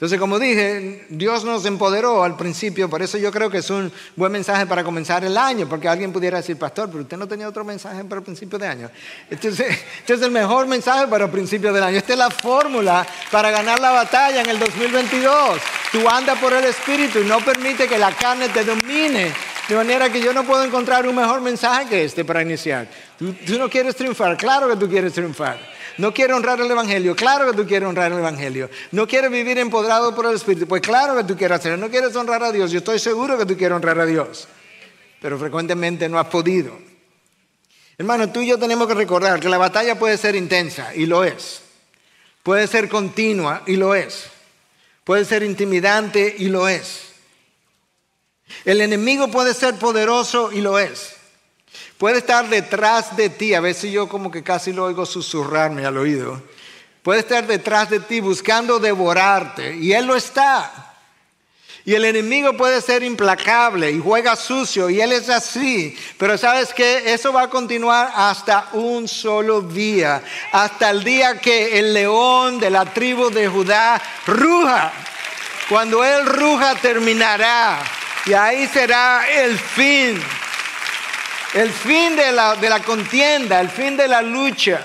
[0.02, 3.92] Entonces, como dije, Dios nos empoderó al principio, por eso yo creo que es un
[4.16, 7.48] buen mensaje para comenzar el año, porque alguien pudiera decir, pastor, pero usted no tenía
[7.48, 8.90] otro mensaje para el principio de año.
[9.30, 9.68] Entonces,
[10.00, 11.98] este es el mejor mensaje para el principio del año.
[11.98, 15.60] Esta es la fórmula para ganar la batalla en el 2022.
[15.92, 19.32] Tú andas por el Espíritu y no permite que la carne te domine.
[19.70, 22.88] De manera que yo no puedo encontrar un mejor mensaje que este para iniciar.
[23.20, 25.60] Tú, tú no quieres triunfar, claro que tú quieres triunfar.
[25.98, 27.16] No quiero honrar el Evangelio.
[27.16, 28.70] Claro que tú quieres honrar el Evangelio.
[28.92, 30.68] No quieres vivir empoderado por el Espíritu.
[30.68, 31.78] Pues claro que tú quieres hacerlo.
[31.78, 32.72] No quieres honrar a Dios.
[32.72, 34.48] Yo estoy seguro que tú quieres honrar a Dios.
[35.22, 36.78] Pero frecuentemente no has podido.
[37.98, 41.24] Hermano, tú y yo tenemos que recordar que la batalla puede ser intensa y lo
[41.24, 41.62] es.
[42.44, 44.26] Puede ser continua y lo es.
[45.04, 47.12] Puede ser intimidante y lo es.
[48.66, 51.16] El enemigo puede ser poderoso y lo es.
[52.02, 56.00] Puede estar detrás de ti, a veces yo como que casi lo oigo susurrarme al
[56.00, 56.42] oído.
[57.04, 60.96] Puede estar detrás de ti buscando devorarte y Él lo está.
[61.86, 65.96] Y el enemigo puede ser implacable y juega sucio y Él es así.
[66.18, 70.24] Pero sabes que eso va a continuar hasta un solo día.
[70.54, 74.92] Hasta el día que el león de la tribu de Judá ruja
[75.70, 77.78] Cuando Él ruja terminará
[78.26, 80.20] y ahí será el fin.
[81.54, 84.82] El fin de la, contienda, el fin de la lucha.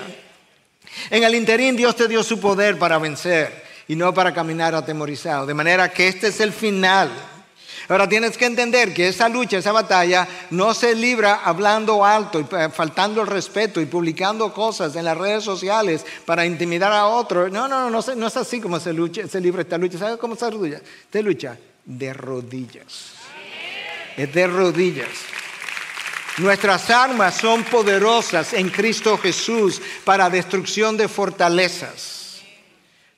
[1.09, 5.45] En el interín Dios te dio su poder para vencer y no para caminar atemorizado.
[5.45, 7.09] De manera que este es el final.
[7.87, 12.45] Ahora tienes que entender que esa lucha, esa batalla, no se libra hablando alto y
[12.73, 17.47] faltando el respeto y publicando cosas en las redes sociales para intimidar a otro.
[17.47, 19.97] No, no, no, no, es así como se, lucha, se libra esta lucha.
[19.97, 20.81] ¿Sabes cómo se lucha?
[21.09, 23.13] Se lucha de rodillas.
[24.17, 25.36] Es de rodillas.
[26.37, 32.16] Nuestras armas son poderosas en Cristo Jesús para destrucción de fortalezas.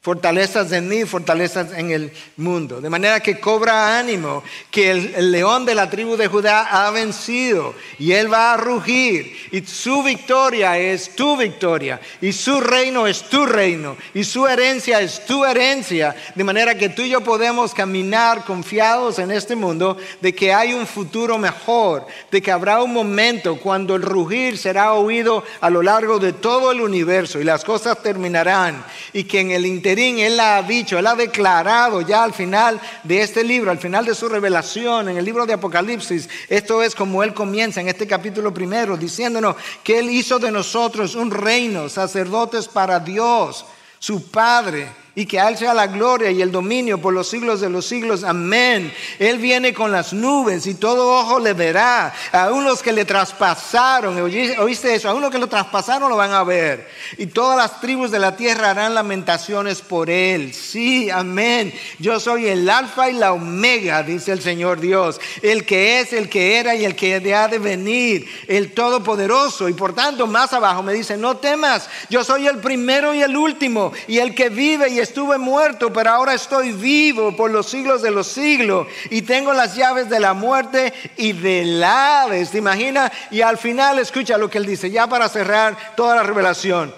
[0.02, 2.80] Fortalezas en mí, fortalezas en el mundo.
[2.80, 7.76] De manera que cobra ánimo que el, león de la tribu de Judá ha vencido
[7.98, 9.36] y él va a rugir.
[9.52, 12.00] Y su victoria es tu victoria.
[12.22, 13.98] Y su reino es tu reino.
[14.14, 16.16] Y su herencia es tu herencia.
[16.34, 20.72] De manera que tú y yo podemos caminar confiados en este mundo de que hay
[20.72, 22.08] un futuro mejor.
[22.32, 26.72] De que habrá un momento cuando el rugir será oído a lo largo de todo
[26.72, 28.82] el universo y las cosas terminarán.
[29.12, 33.22] Y que en el interior él ha dicho, Él ha declarado ya al final de
[33.22, 37.24] este libro, al final de su revelación, en el libro de Apocalipsis, esto es como
[37.24, 42.68] Él comienza en este capítulo primero, diciéndonos que Él hizo de nosotros un reino, sacerdotes
[42.68, 43.66] para Dios,
[43.98, 47.62] su Padre y que a Él sea la gloria y el dominio por los siglos
[47.62, 48.24] de los siglos.
[48.24, 48.94] Amén.
[49.18, 52.14] Él viene con las nubes y todo ojo le verá.
[52.32, 55.10] Aún los que le traspasaron, ¿oíste eso?
[55.10, 56.88] Aún los que lo traspasaron lo van a ver.
[57.18, 60.54] Y todas las tribus de la tierra harán lamentaciones por Él.
[60.54, 61.74] Sí, amén.
[61.98, 65.20] Yo soy el alfa y la omega, dice el Señor Dios.
[65.42, 68.28] El que es, el que era y el que ha de venir.
[68.48, 69.68] El todopoderoso.
[69.68, 71.90] Y por tanto, más abajo me dice, no temas.
[72.10, 73.92] Yo soy el primero y el último.
[74.08, 78.12] Y el que vive y estuve muerto, pero ahora estoy vivo por los siglos de
[78.12, 82.52] los siglos y tengo las llaves de la muerte y del Hades.
[82.52, 83.12] ¿Te imaginas?
[83.32, 86.94] Y al final escucha lo que él dice, ya para cerrar toda la revelación.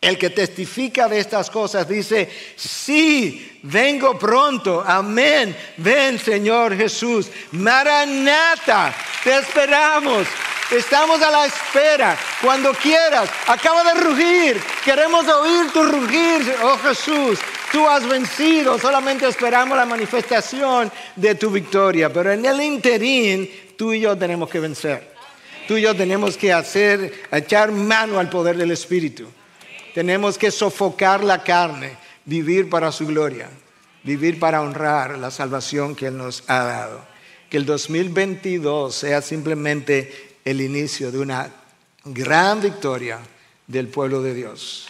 [0.00, 8.94] El que testifica de estas cosas dice, sí, vengo pronto, amén, ven Señor Jesús, Maranata,
[9.22, 10.26] te esperamos,
[10.70, 17.38] estamos a la espera, cuando quieras, acaba de rugir, queremos oír tu rugir, oh Jesús,
[17.70, 23.92] tú has vencido, solamente esperamos la manifestación de tu victoria, pero en el interín tú
[23.92, 25.14] y yo tenemos que vencer,
[25.68, 29.28] tú y yo tenemos que hacer, echar mano al poder del Espíritu.
[29.94, 33.48] Tenemos que sofocar la carne, vivir para su gloria,
[34.02, 37.04] vivir para honrar la salvación que Él nos ha dado.
[37.48, 41.50] Que el 2022 sea simplemente el inicio de una
[42.04, 43.18] gran victoria
[43.66, 44.88] del pueblo de Dios.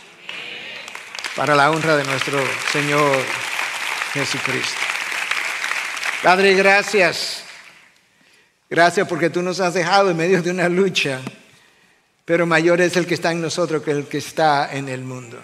[1.36, 2.38] Para la honra de nuestro
[2.72, 3.16] Señor
[4.12, 4.80] Jesucristo.
[6.22, 7.44] Padre, gracias.
[8.68, 11.20] Gracias porque tú nos has dejado en medio de una lucha
[12.30, 15.36] pero mayor es el que está en nosotros que el que está en el mundo.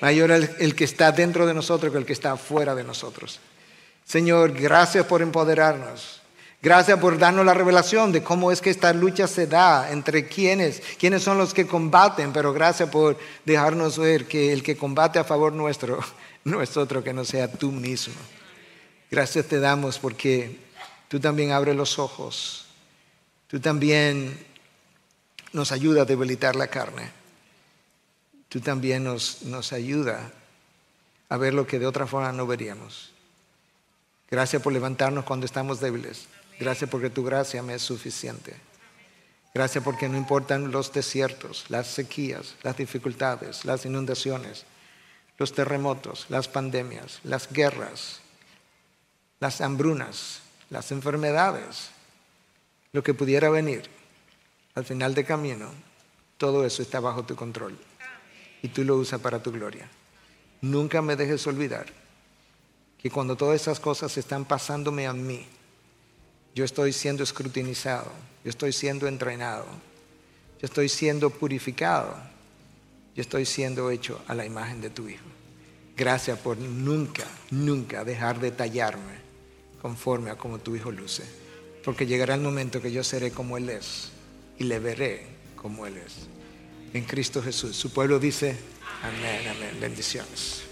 [0.00, 3.40] Mayor el que está dentro de nosotros que el que está fuera de nosotros.
[4.04, 6.20] Señor, gracias por empoderarnos.
[6.62, 10.82] Gracias por darnos la revelación de cómo es que esta lucha se da entre quienes,
[10.98, 15.24] quiénes son los que combaten, pero gracias por dejarnos ver que el que combate a
[15.24, 16.00] favor nuestro
[16.44, 18.14] no es otro que no sea tú mismo.
[19.10, 20.58] Gracias te damos porque
[21.08, 22.66] tú también abres los ojos,
[23.46, 24.38] tú también
[25.52, 27.19] nos ayuda a debilitar la carne.
[28.50, 30.32] Tú también nos, nos ayuda
[31.28, 33.12] a ver lo que de otra forma no veríamos.
[34.28, 36.26] Gracias por levantarnos cuando estamos débiles.
[36.58, 38.56] Gracias porque tu gracia me es suficiente.
[39.54, 44.64] Gracias porque no importan los desiertos, las sequías, las dificultades, las inundaciones,
[45.38, 48.18] los terremotos, las pandemias, las guerras,
[49.38, 50.40] las hambrunas,
[50.70, 51.90] las enfermedades,
[52.92, 53.88] lo que pudiera venir
[54.74, 55.70] al final de camino,
[56.36, 57.78] todo eso está bajo tu control
[58.62, 59.88] y tú lo usas para tu gloria.
[60.60, 61.86] Nunca me dejes olvidar
[62.98, 65.46] que cuando todas esas cosas están pasándome a mí,
[66.54, 68.10] yo estoy siendo escrutinizado,
[68.44, 69.66] yo estoy siendo entrenado,
[70.60, 72.14] yo estoy siendo purificado,
[73.14, 75.24] yo estoy siendo hecho a la imagen de tu Hijo.
[75.96, 79.20] Gracias por nunca, nunca dejar de tallarme
[79.80, 81.24] conforme a como tu Hijo luce,
[81.84, 84.10] porque llegará el momento que yo seré como Él es
[84.58, 86.28] y le veré como Él es.
[86.92, 87.76] En Cristo Jesús.
[87.76, 88.56] Su pueblo dice,
[89.02, 89.78] amén, amén.
[89.80, 90.70] Bendiciones.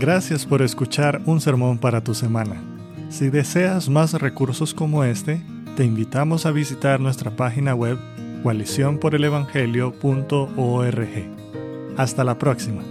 [0.00, 2.62] Gracias por escuchar un sermón para tu semana.
[3.10, 5.42] Si deseas más recursos como este,
[5.76, 7.98] te invitamos a visitar nuestra página web
[8.42, 11.08] coaliciónporelevangelio.org.
[11.98, 12.82] Hasta la próxima.